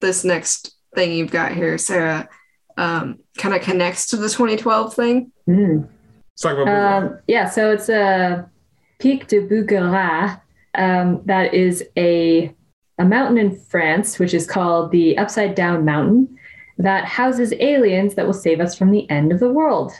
[0.00, 2.28] this next thing you've got here, Sarah,
[2.76, 5.32] um, kind of connects to the 2012 thing.
[5.48, 5.88] Mm.
[6.30, 7.48] Let's talk about Um, yeah.
[7.48, 8.48] So it's a
[8.98, 10.40] Pic de Bugarach.
[10.74, 12.54] Um, that is a
[12.98, 16.38] a mountain in France, which is called the Upside Down Mountain,
[16.76, 19.92] that houses aliens that will save us from the end of the world.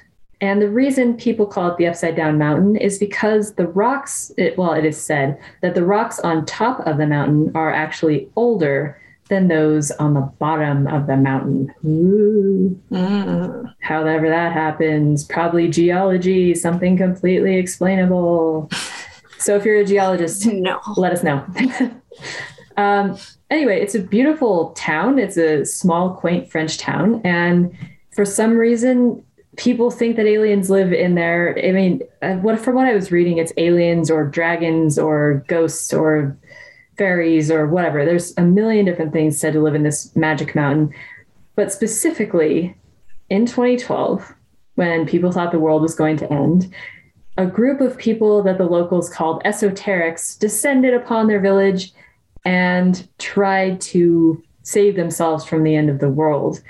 [0.43, 4.57] And the reason people call it the Upside Down Mountain is because the rocks, it,
[4.57, 9.01] well, it is said that the rocks on top of the mountain are actually older
[9.31, 11.73] than those on the bottom of the mountain.
[11.87, 13.73] Ooh Mm.
[13.81, 18.69] however that happens probably geology something completely explainable
[19.39, 20.79] so if you're a geologist No.
[20.97, 21.45] let us know
[22.77, 23.17] um,
[23.51, 27.73] anyway it's a beautiful town it's a small quaint french town and
[28.13, 29.25] for some reason
[29.57, 33.11] people think that aliens live in there i mean uh, what from what i was
[33.13, 36.37] reading it's aliens or dragons or ghosts or
[37.01, 40.93] fairies or whatever there's a million different things said to live in this magic mountain
[41.57, 42.75] but specifically
[43.31, 44.35] in 2012,
[44.75, 46.75] when people thought the world was going to end,
[47.39, 51.93] a group of people that the locals called esoterics descended upon their village
[52.45, 56.61] and tried to save themselves from the end of the world.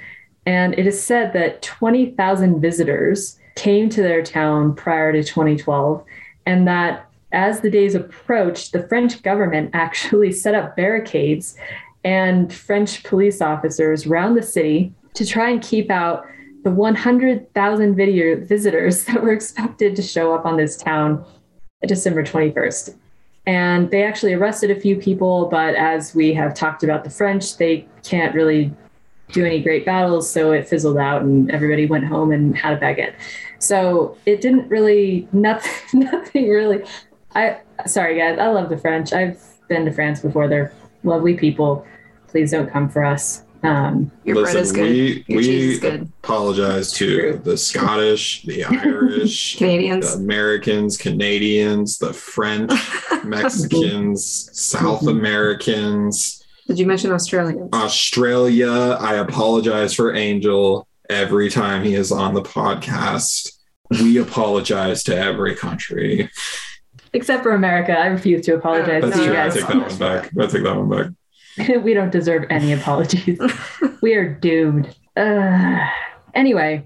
[0.46, 6.04] And it is said that 20,000 visitors came to their town prior to 2012,
[6.46, 11.56] and that as the days approached, the French government actually set up barricades
[12.04, 16.24] and French police officers around the city to try and keep out
[16.64, 21.24] the 100,000 video visitors that were expected to show up on this town
[21.86, 22.96] December 21st.
[23.46, 27.56] And they actually arrested a few people, but as we have talked about the French,
[27.56, 28.72] they can't really
[29.32, 32.80] do any great battles, so it fizzled out and everybody went home and had a
[32.80, 33.14] baguette.
[33.58, 36.84] So it didn't really nothing nothing really
[37.34, 39.12] I sorry guys, I love the French.
[39.12, 40.48] I've been to France before.
[40.48, 40.72] They're
[41.04, 41.86] lovely people.
[42.28, 43.44] Please don't come for us.
[43.62, 44.88] Um, Your bread is good.
[44.90, 46.10] we Your cheese is good.
[46.22, 50.14] apologize to the Scottish, the Irish, Canadians, the Canadians.
[50.14, 52.72] Americans, Canadians, the French,
[53.24, 57.68] Mexicans, South Americans, Did you mention Australians?
[57.74, 58.96] Australia.
[58.98, 63.52] I apologize for Angel every time he is on the podcast.
[63.90, 66.30] We apologize to every country.
[67.12, 69.38] Except for America, I refuse to apologize That's to you true.
[69.38, 69.54] I guys.
[69.54, 70.30] take that one back.
[70.38, 71.82] I take that one back.
[71.84, 73.40] we don't deserve any apologies.
[74.02, 74.94] we are doomed.
[75.16, 75.86] Uh,
[76.34, 76.84] anyway,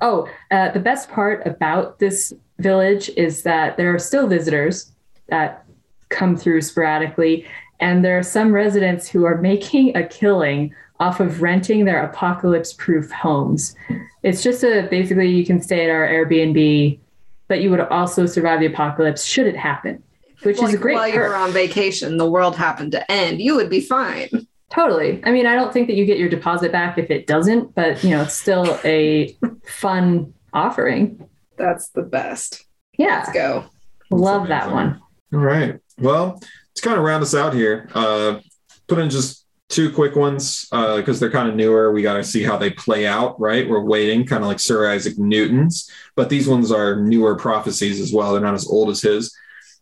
[0.00, 4.92] oh, uh, the best part about this village is that there are still visitors
[5.28, 5.64] that
[6.10, 7.46] come through sporadically,
[7.80, 12.72] and there are some residents who are making a killing off of renting their apocalypse
[12.74, 13.74] proof homes.
[14.22, 17.00] It's just a basically you can stay at our Airbnb,
[17.52, 20.02] but you would also survive the apocalypse should it happen,
[20.42, 21.28] which is a great while you perk.
[21.28, 23.42] were on vacation, the world happened to end.
[23.42, 24.46] You would be fine.
[24.70, 25.20] Totally.
[25.22, 28.02] I mean, I don't think that you get your deposit back if it doesn't, but
[28.02, 29.36] you know, it's still a
[29.66, 31.28] fun offering.
[31.58, 32.64] That's the best.
[32.96, 33.18] Yeah.
[33.18, 33.66] Let's go.
[34.10, 35.02] Love that one.
[35.34, 35.78] All right.
[35.98, 36.40] Well,
[36.76, 38.40] to kind of round us out here, uh,
[38.88, 39.41] put in just
[39.72, 41.92] two quick ones because they're kind of newer.
[41.92, 43.68] We got to see how they play out, right?
[43.68, 48.12] We're waiting, kind of like Sir Isaac Newton's, but these ones are newer prophecies as
[48.12, 48.32] well.
[48.32, 49.34] They're not as old as his.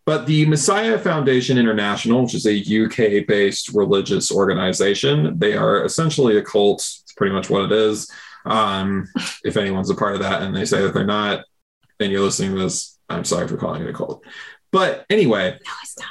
[0.07, 6.39] But the Messiah Foundation International, which is a UK based religious organization, they are essentially
[6.39, 6.79] a cult.
[6.81, 8.11] It's pretty much what it is.
[8.47, 9.07] Um,
[9.45, 11.45] if anyone's a part of that and they say that they're not,
[12.01, 14.25] and you're listening to this, I'm sorry for calling it a cult.
[14.73, 16.09] But anyway, No, it's not.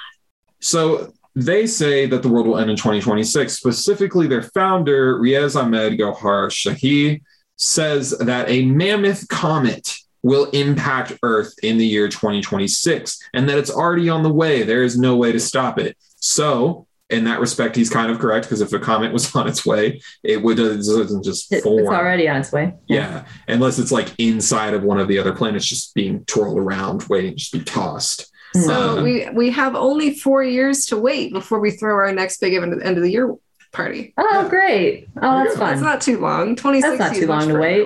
[0.60, 3.54] so they say that the world will end in 2026.
[3.54, 7.22] Specifically, their founder, Riaz Ahmed Gohar Shahi,
[7.56, 13.72] says that a mammoth comet will impact Earth in the year 2026 and that it's
[13.72, 14.64] already on the way.
[14.64, 15.98] There is no way to stop it.
[16.18, 19.66] So, in that respect, he's kind of correct because if a comet was on its
[19.66, 21.80] way, it would it doesn't just form.
[21.80, 22.74] it's already on its way.
[22.88, 27.04] Yeah, unless it's like inside of one of the other planets, just being twirled around,
[27.04, 28.29] waiting to just be tossed.
[28.54, 32.54] So we we have only four years to wait before we throw our next big
[32.56, 33.36] end of, end of the year
[33.72, 34.14] party.
[34.18, 34.50] Oh, Yeah.
[34.50, 35.08] great.
[35.22, 35.84] Oh, that's That's fun.
[35.84, 36.56] not too long.
[36.56, 36.98] Twenty six.
[36.98, 37.86] That's not too long to wait.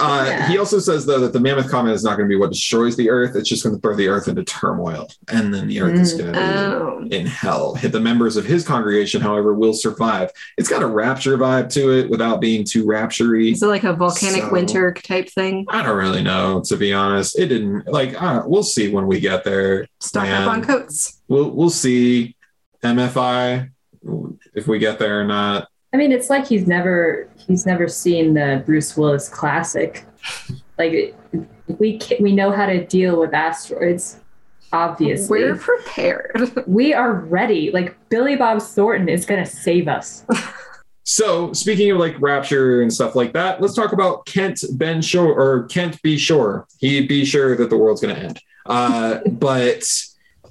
[0.00, 0.48] Uh, Yeah.
[0.48, 2.96] He also says though that the mammoth comet is not going to be what destroys
[2.96, 5.98] the Earth; it's just going to throw the Earth into turmoil, and then the Earth
[6.00, 6.18] is Mm.
[6.18, 7.04] going to Oh.
[7.08, 7.74] be in hell.
[7.74, 10.30] Hit the members of his congregation, however, will survive.
[10.56, 13.52] It's got a rapture vibe to it without being too rapturey.
[13.52, 15.66] Is it like a volcanic So- winter type thing?
[15.68, 17.38] I don't really know, to be honest.
[17.38, 18.20] It didn't like.
[18.20, 19.86] Uh, we'll see when we get there.
[20.00, 21.20] Stock up on coats.
[21.28, 22.36] We'll we'll see
[22.82, 23.68] MFI
[24.54, 25.68] if we get there or not.
[25.92, 30.04] I mean, it's like he's never he's never seen the Bruce Willis classic.
[30.78, 31.14] Like
[31.78, 34.20] we ca we know how to deal with asteroids.
[34.72, 36.52] Obviously, We're prepared.
[36.68, 37.72] we are ready.
[37.72, 40.24] Like Billy Bob Thornton is going to save us.
[41.10, 45.34] So, speaking of like rapture and stuff like that, let's talk about Kent Ben Shore
[45.34, 46.68] or Kent be sure.
[46.78, 48.40] He be sure that the world's going to end.
[48.64, 49.82] Uh, but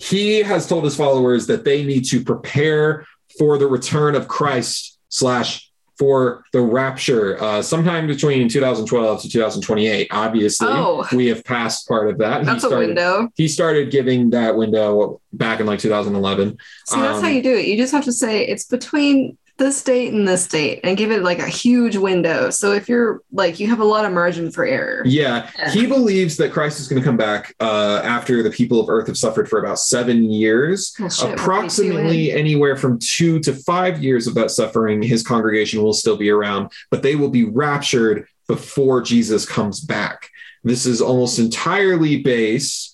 [0.02, 3.06] he has told his followers that they need to prepare
[3.38, 5.66] for the return of Christ slash
[5.98, 10.08] for the rapture uh, sometime between 2012 to 2028.
[10.12, 11.06] Obviously, Oh.
[11.14, 12.40] we have passed part of that.
[12.40, 13.28] He That's a started- window.
[13.36, 16.58] He started giving that window back in like 2011.
[16.86, 17.66] See, that's Um, how you do it.
[17.66, 21.22] You just have to say it's between this date and this date and give it
[21.22, 22.50] like a huge window.
[22.50, 25.04] So if you're like, you have a lot of margin for error.
[25.06, 25.70] Yeah, Yeah.
[25.70, 29.08] he believes that Christ is going to come back uh, after the people of Earth
[29.08, 30.96] have suffered for about seven years.
[31.00, 35.94] Well, shit, Approximately anywhere from two to five years of that suffering, his congregation will
[35.94, 40.30] still be around, but they will be raptured before Jesus comes back.
[40.64, 42.89] This is almost entirely based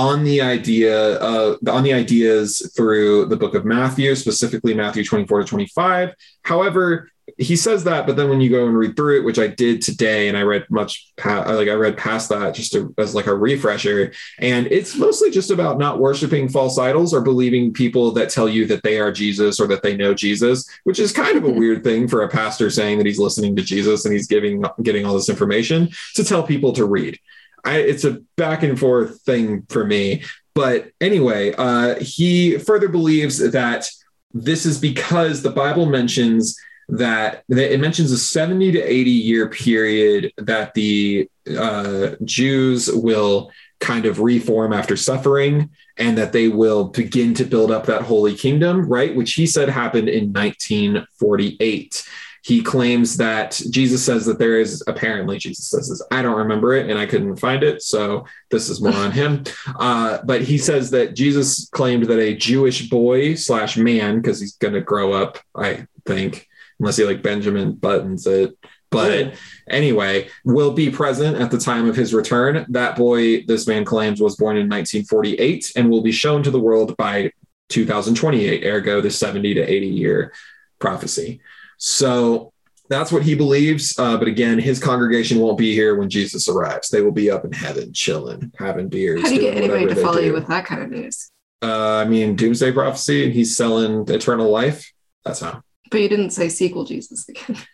[0.00, 5.40] on the idea uh, on the ideas through the book of Matthew, specifically Matthew 24
[5.40, 6.14] to 25.
[6.42, 9.46] However, he says that, but then when you go and read through it, which I
[9.46, 13.14] did today, and I read much pa- like I read past that just to, as
[13.14, 18.10] like a refresher, and it's mostly just about not worshiping false idols or believing people
[18.12, 21.36] that tell you that they are Jesus or that they know Jesus, which is kind
[21.36, 24.26] of a weird thing for a pastor saying that he's listening to Jesus and he's
[24.26, 27.18] giving getting all this information to tell people to read.
[27.64, 30.22] I, it's a back and forth thing for me.
[30.54, 33.88] But anyway, uh, he further believes that
[34.32, 36.58] this is because the Bible mentions
[36.88, 43.50] that, that it mentions a 70 to 80 year period that the uh, Jews will
[43.80, 48.34] kind of reform after suffering and that they will begin to build up that holy
[48.34, 49.14] kingdom, right?
[49.14, 52.08] Which he said happened in 1948
[52.42, 56.02] he claims that Jesus says that there is apparently Jesus says this.
[56.10, 59.44] I don't remember it and I couldn't find it, so this is more on him.
[59.78, 64.56] Uh, but he says that Jesus claimed that a Jewish boy slash man, because he's
[64.56, 68.56] going to grow up, I think, unless he like Benjamin Buttons it.
[68.90, 69.34] But
[69.68, 72.66] anyway, will be present at the time of his return.
[72.68, 76.60] That boy, this man claims, was born in 1948 and will be shown to the
[76.60, 77.32] world by
[77.68, 80.32] 2028, ergo the 70 to 80 year
[80.80, 81.40] prophecy.
[81.80, 82.52] So
[82.88, 83.98] that's what he believes.
[83.98, 86.88] Uh, but again, his congregation won't be here when Jesus arrives.
[86.88, 89.22] They will be up in heaven, chilling, having beers.
[89.22, 91.30] How do you get anybody to they follow you with that kind of news?
[91.62, 93.24] Uh, I mean, Doomsday Prophecy.
[93.24, 94.92] And he's selling eternal life.
[95.24, 95.62] That's how.
[95.90, 97.56] But you didn't say sequel Jesus again.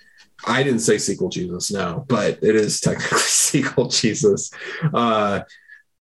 [0.46, 4.50] I didn't say sequel Jesus, no, but it is technically sequel Jesus.
[4.92, 5.40] Uh,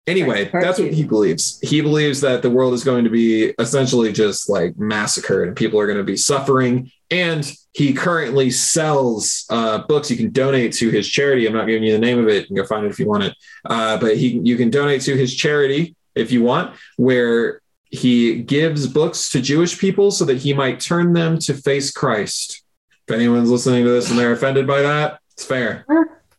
[0.05, 1.59] anyway, Part that's what he believes.
[1.61, 5.79] He believes that the world is going to be essentially just like massacred and people
[5.79, 6.91] are going to be suffering.
[7.11, 11.47] And he currently sells uh, books you can donate to his charity.
[11.47, 12.41] I'm not giving you the name of it.
[12.41, 13.35] You can go find it if you want it.
[13.65, 18.85] Uh, but he, you can donate to his charity if you want, where he gives
[18.87, 22.63] books to Jewish people so that he might turn them to face Christ.
[23.07, 25.85] If anyone's listening to this and they're offended by that, it's fair.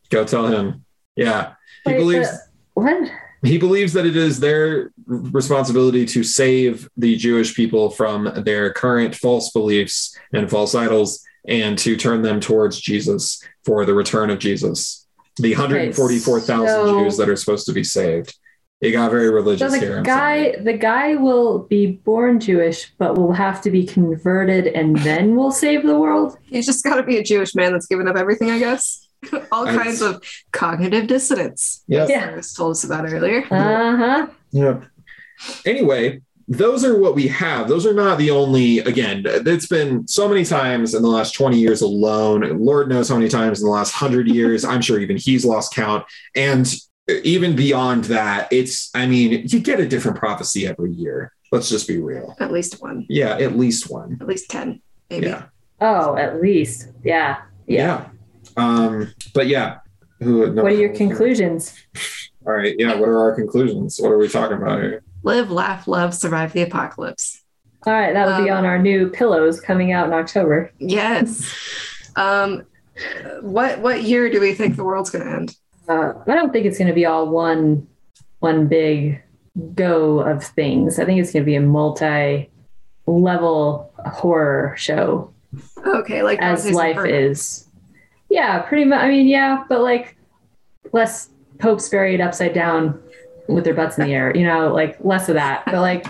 [0.09, 0.85] Go tell him.
[1.15, 1.53] Yeah.
[1.83, 2.29] He Wait, believes
[2.73, 3.11] what?
[3.43, 9.15] He believes that it is their responsibility to save the Jewish people from their current
[9.15, 14.39] false beliefs and false idols and to turn them towards Jesus for the return of
[14.39, 15.07] Jesus.
[15.37, 18.35] The 144,000 so- Jews that are supposed to be saved.
[18.79, 19.97] It got very So religious the here.
[19.97, 24.97] I'm guy, the guy will be born Jewish, but will have to be converted, and
[24.97, 26.35] then will save the world.
[26.41, 29.07] He's just got to be a Jewish man that's given up everything, I guess.
[29.51, 31.83] All I- kinds of cognitive dissonance.
[31.87, 32.09] Yep.
[32.09, 32.19] Yeah.
[32.25, 33.43] Sarah's told us about earlier.
[33.51, 34.27] Uh huh.
[34.51, 34.81] Yeah.
[35.65, 37.67] Anyway, those are what we have.
[37.67, 41.57] Those are not the only, again, it's been so many times in the last 20
[41.57, 42.41] years alone.
[42.63, 44.65] Lord knows how many times in the last 100 years.
[44.65, 46.05] I'm sure even he's lost count.
[46.35, 46.71] And
[47.23, 51.31] even beyond that, it's, I mean, you get a different prophecy every year.
[51.51, 52.35] Let's just be real.
[52.39, 53.05] At least one.
[53.09, 54.17] Yeah, at least one.
[54.21, 55.27] At least 10, maybe.
[55.27, 55.45] Yeah.
[55.79, 56.89] Oh, at least.
[57.03, 57.41] Yeah.
[57.65, 57.77] Yeah.
[57.77, 58.05] Yeah.
[58.57, 59.77] Um, but yeah.
[60.19, 61.73] Who, no- What are your conclusions?
[62.45, 62.75] All right.
[62.77, 62.95] Yeah.
[62.95, 63.97] What are our conclusions?
[63.99, 65.03] What are we talking about here?
[65.23, 67.43] Live, laugh, love, survive the apocalypse.
[67.85, 70.71] All right, that'll be Um, on our new pillows coming out in October.
[70.79, 71.51] Yes.
[72.15, 72.63] um,
[73.41, 75.55] what what year do we think the world's going to end?
[75.87, 77.87] Uh, I don't think it's going to be all one
[78.39, 79.21] one big
[79.75, 80.99] go of things.
[80.99, 85.33] I think it's going to be a multi-level horror show
[85.85, 87.13] Okay, like as life Inferno.
[87.13, 87.67] is.
[88.31, 89.01] Yeah, pretty much.
[89.01, 90.15] I mean, yeah, but like
[90.93, 91.29] less
[91.59, 93.01] popes buried upside down
[93.47, 94.35] with their butts in the air.
[94.35, 95.63] You know, like less of that.
[95.65, 96.05] But like,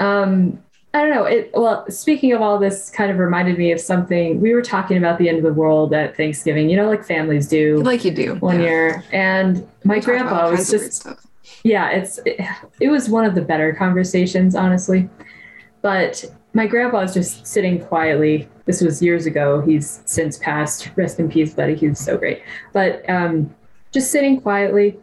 [0.00, 0.62] um,
[0.94, 1.24] I don't know.
[1.24, 4.96] It well, speaking of all this, kind of reminded me of something we were talking
[4.96, 6.70] about the end of the world at Thanksgiving.
[6.70, 8.34] You know, like families do Like you do.
[8.36, 8.64] one yeah.
[8.64, 11.06] year, and my We grandpa was kinds of weird just
[11.64, 12.40] yeah it's it,
[12.80, 15.08] it was one of the better conversations honestly
[15.82, 16.24] but
[16.54, 18.48] my grandpa was just sitting quietly.
[18.66, 19.60] This was years ago.
[19.62, 20.90] He's since passed.
[20.96, 21.74] Rest in peace buddy.
[21.74, 22.42] He was so great.
[22.72, 23.54] But um
[23.92, 24.98] just sitting quietly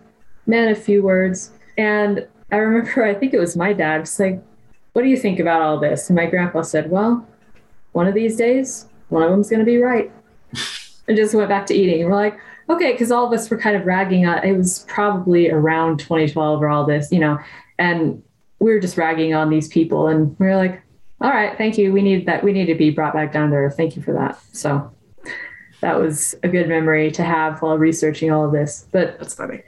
[0.45, 1.51] man a few words.
[1.77, 4.41] And i remember i think it was my dad was like
[4.93, 6.09] what do you think about all this?
[6.09, 7.27] And my grandpa said well
[7.91, 10.11] one of these days one of them's going to be right.
[11.07, 12.05] And just went back to eating.
[12.05, 12.39] We're like
[12.69, 16.61] okay, because all of us were kind of ragging on it was probably around 2012
[16.61, 17.39] or all this, you know,
[17.79, 18.21] and
[18.59, 20.07] we were just ragging on these people.
[20.07, 20.81] And we're like,
[21.21, 21.91] all right, thank you.
[21.91, 22.43] We need that.
[22.43, 23.75] We need to be brought back down to earth.
[23.77, 24.39] Thank you for that.
[24.53, 24.91] So
[25.81, 28.87] that was a good memory to have while researching all of this.
[28.91, 29.61] But That's funny.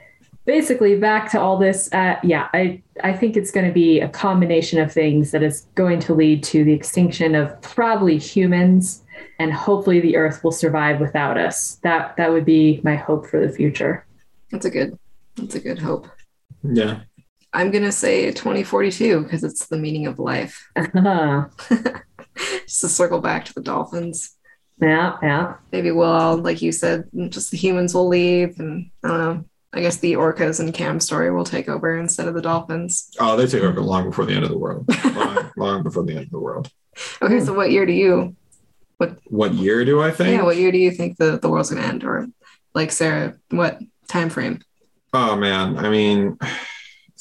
[0.44, 4.08] basically back to all this uh, yeah i i think it's going to be a
[4.08, 9.04] combination of things that is going to lead to the extinction of probably humans
[9.38, 13.38] and hopefully the earth will survive without us that that would be my hope for
[13.46, 14.04] the future
[14.50, 14.98] That's a good.
[15.36, 16.08] That's a good hope.
[16.62, 17.00] Yeah.
[17.52, 20.68] I'm gonna say 2042 because it's the meaning of life.
[20.76, 21.98] yeah uh-huh.
[22.66, 24.36] Just to circle back to the dolphins.
[24.80, 25.54] yeah yeah.
[25.70, 29.44] Maybe we'll all, like you said, just the humans will leave, and I don't know.
[29.74, 33.10] I guess the orcas and Cam story will take over instead of the dolphins.
[33.18, 34.86] Oh, they take over long before the end of the world.
[35.14, 36.70] Long, long before the end of the world.
[37.22, 38.36] Okay, so what year do you?
[38.98, 40.36] What, what year do I think?
[40.36, 42.04] Yeah, what year do you think the, the world's gonna end?
[42.04, 42.26] Or
[42.74, 44.60] like Sarah, what time frame?
[45.14, 46.38] Oh man, I mean,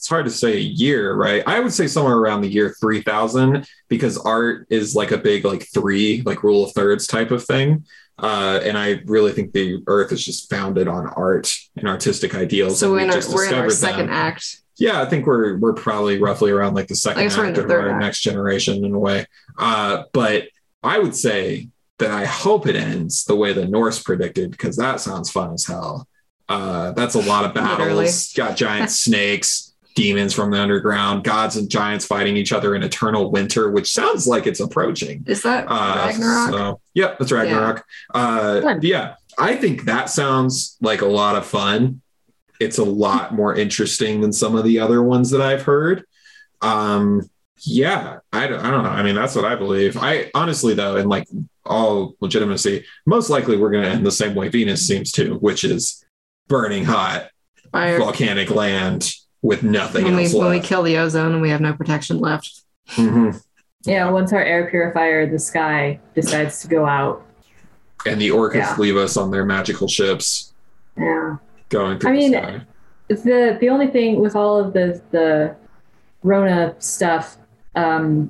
[0.01, 1.43] it's hard to say a year, right?
[1.45, 5.67] I would say somewhere around the year 3000 because art is like a big like
[5.71, 7.85] 3 like rule of thirds type of thing.
[8.17, 12.79] Uh, and I really think the earth is just founded on art and artistic ideals.
[12.79, 14.15] So we're we in our, we're in our second them.
[14.15, 14.63] act.
[14.77, 17.91] Yeah, I think we're we're probably roughly around like the second act the of our
[17.91, 18.01] act.
[18.01, 19.27] next generation in a way.
[19.55, 20.47] Uh, but
[20.81, 21.69] I would say
[21.99, 25.67] that I hope it ends the way the Norse predicted because that sounds fun as
[25.67, 26.07] hell.
[26.51, 27.79] Uh, that's a lot of battles.
[27.79, 28.09] Literally.
[28.35, 33.31] Got giant snakes, demons from the underground, gods and giants fighting each other in eternal
[33.31, 35.23] winter, which sounds like it's approaching.
[35.27, 36.49] Is that Uh, Ragnarok?
[36.51, 37.85] So, yep, that's Ragnarok.
[38.13, 42.01] Uh, yeah, I think that sounds like a lot of fun.
[42.59, 46.03] It's a lot more interesting than some of the other ones that I've heard.
[46.61, 47.29] Um,
[47.63, 48.89] yeah, I, don't- I don't know.
[48.89, 49.97] I mean, that's what I believe.
[49.97, 51.27] I honestly, though, in like
[51.65, 55.63] all legitimacy, most likely we're going to end the same way Venus seems to, which
[55.63, 56.03] is
[56.47, 57.29] burning hot
[57.71, 57.99] Fire.
[57.99, 61.61] volcanic land with nothing When we, else when we kill the ozone and we have
[61.61, 62.61] no protection left.
[62.91, 63.41] Mhm.
[63.85, 67.25] yeah once our air purifier the sky decides to go out
[68.05, 68.75] And the orcas Yeah.
[68.77, 70.53] leave us on their magical ships
[70.97, 71.37] yeah
[71.69, 72.61] going through I mean, the sky.
[73.09, 75.55] the the only thing with all of the the
[76.23, 77.37] Rona stuff
[77.75, 78.29] um,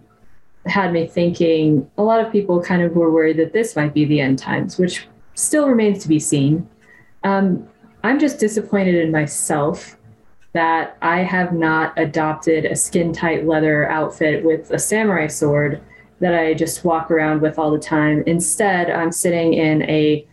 [0.65, 1.89] had me thinking.
[1.97, 4.77] A lot of people kind of were worried that this might be the end times,
[4.77, 6.69] which still remains to be seen.
[7.25, 7.67] Um,
[8.03, 9.97] I'm just disappointed in myself
[10.53, 15.82] that I have not adopted a skin tight leather outfit with a samurai sword
[16.19, 18.23] that I just walk around with all the time.
[18.28, 20.26] Instead, I'm sitting in a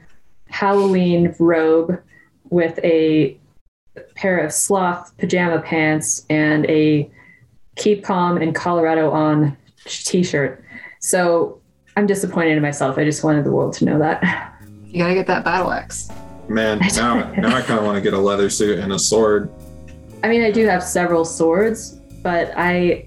[0.49, 2.03] Halloween robe
[2.51, 3.39] with a
[4.15, 7.11] pair of sloth pajama pants and a
[7.77, 10.63] keep calm in Colorado on t-shirt.
[11.01, 11.61] So
[11.97, 12.99] I'm disappointed in myself.
[12.99, 14.55] I just wanted the world to know that.
[14.87, 16.11] You gotta get that battle axe.
[16.49, 19.51] Man, now, now I kind of want to get a leather suit and a sword.
[20.23, 23.07] I mean, I do have several swords, but I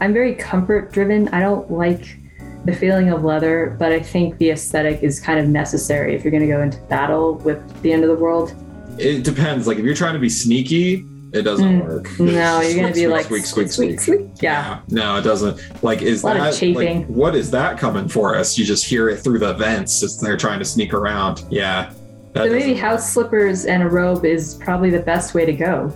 [0.00, 1.28] I'm very comfort driven.
[1.28, 2.16] I don't like
[2.64, 6.30] the feeling of leather, but I think the aesthetic is kind of necessary if you're
[6.30, 8.54] going to go into battle with the end of the world.
[8.98, 9.66] It depends.
[9.66, 11.86] Like if you're trying to be sneaky, it doesn't Mm.
[11.86, 12.18] work.
[12.18, 14.00] No, you're gonna be Squeak, like squeak, squeak, squeak.
[14.00, 14.26] squeak.
[14.42, 14.78] Yeah.
[14.88, 15.60] No, it doesn't.
[15.84, 17.00] Like, is A lot of that chafing.
[17.00, 18.56] like, what is that coming for us?
[18.56, 21.44] You just hear it through the vents as they're trying to sneak around.
[21.50, 21.90] Yeah.
[22.34, 25.92] So maybe house slippers and a robe is probably the best way to go.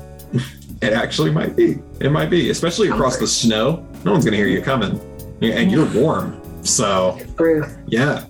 [0.82, 1.78] It actually might be.
[2.00, 3.86] It might be, especially across the snow.
[4.04, 5.00] No one's gonna hear you coming,
[5.40, 6.40] and you're warm.
[6.64, 7.76] So Ruth.
[7.86, 8.24] yeah,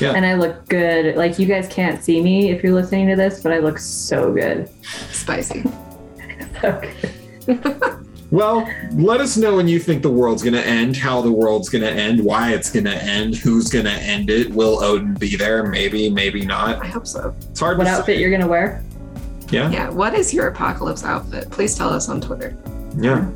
[0.00, 0.12] yeah.
[0.12, 1.16] And I look good.
[1.16, 4.32] Like you guys can't see me if you're listening to this, but I look so
[4.32, 4.68] good.
[5.10, 5.64] Spicy.
[6.60, 6.80] So
[7.46, 8.00] good.
[8.30, 11.86] Well, let us know when you think the world's gonna end, how the world's gonna
[11.86, 14.50] end, why it's gonna end, who's gonna end it.
[14.50, 15.62] Will Odin be there?
[15.64, 16.82] Maybe, maybe not.
[16.82, 17.32] I hope so.
[17.50, 18.20] It's hard What to outfit say.
[18.20, 18.82] you're gonna wear?
[19.54, 19.90] Yeah, Yeah.
[19.90, 21.50] What is your apocalypse outfit?
[21.50, 22.56] Please tell us on Twitter.
[22.98, 23.28] yeah.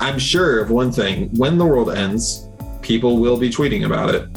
[0.00, 2.46] I'm sure of one thing: when the world ends,
[2.82, 4.28] people will be tweeting about it.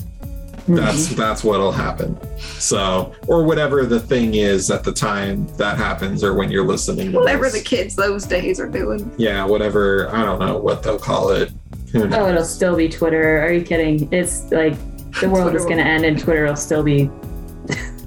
[0.65, 0.75] Hmm.
[0.75, 2.17] That's that's what'll happen.
[2.39, 7.11] So, or whatever the thing is at the time that happens, or when you're listening.
[7.11, 7.53] To Whatever this.
[7.53, 9.11] the kids those days are doing.
[9.17, 10.09] yeah, whatever.
[10.15, 11.51] I don't know what they'll call it.
[11.93, 13.41] Oh, it'll still be Twitter.
[13.43, 14.07] Are you kidding?
[14.11, 14.75] It's like
[15.19, 17.09] the world Twitter is gonna end and Twitter will still be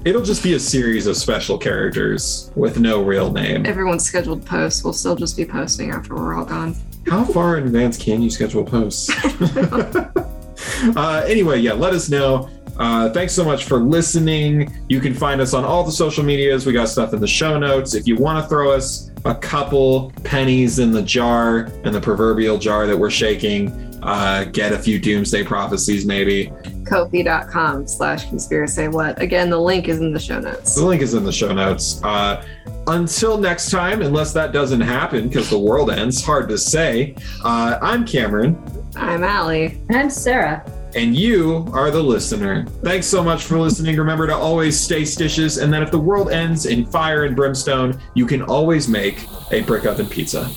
[0.05, 3.65] It'll just be a series of special characters with no real name.
[3.65, 6.75] Everyone's scheduled posts will still just be posting after we're all gone.
[7.07, 9.09] How far in advance can you schedule posts?
[10.95, 12.51] uh, anyway, yeah, let us know.
[12.77, 14.71] Uh, thanks so much for listening.
[14.89, 16.67] You can find us on all the social medias.
[16.67, 17.95] We got stuff in the show notes.
[17.95, 22.57] If you want to throw us a couple pennies in the jar, in the proverbial
[22.57, 23.71] jar that we're shaking,
[24.03, 26.47] uh, get a few doomsday prophecies maybe.
[26.83, 29.19] Kofi.com slash conspiracy what.
[29.19, 30.75] Again, the link is in the show notes.
[30.75, 32.03] The link is in the show notes.
[32.03, 32.45] Uh,
[32.87, 37.15] until next time, unless that doesn't happen because the world ends, hard to say.
[37.43, 38.63] Uh, I'm Cameron.
[38.95, 39.81] I'm Allie.
[39.89, 40.63] I'm Sarah.
[40.95, 42.65] And you are the listener.
[42.81, 43.97] Thanks so much for listening.
[43.97, 47.99] Remember to always stay stitches, and then if the world ends in fire and brimstone,
[48.13, 50.49] you can always make a brick oven pizza.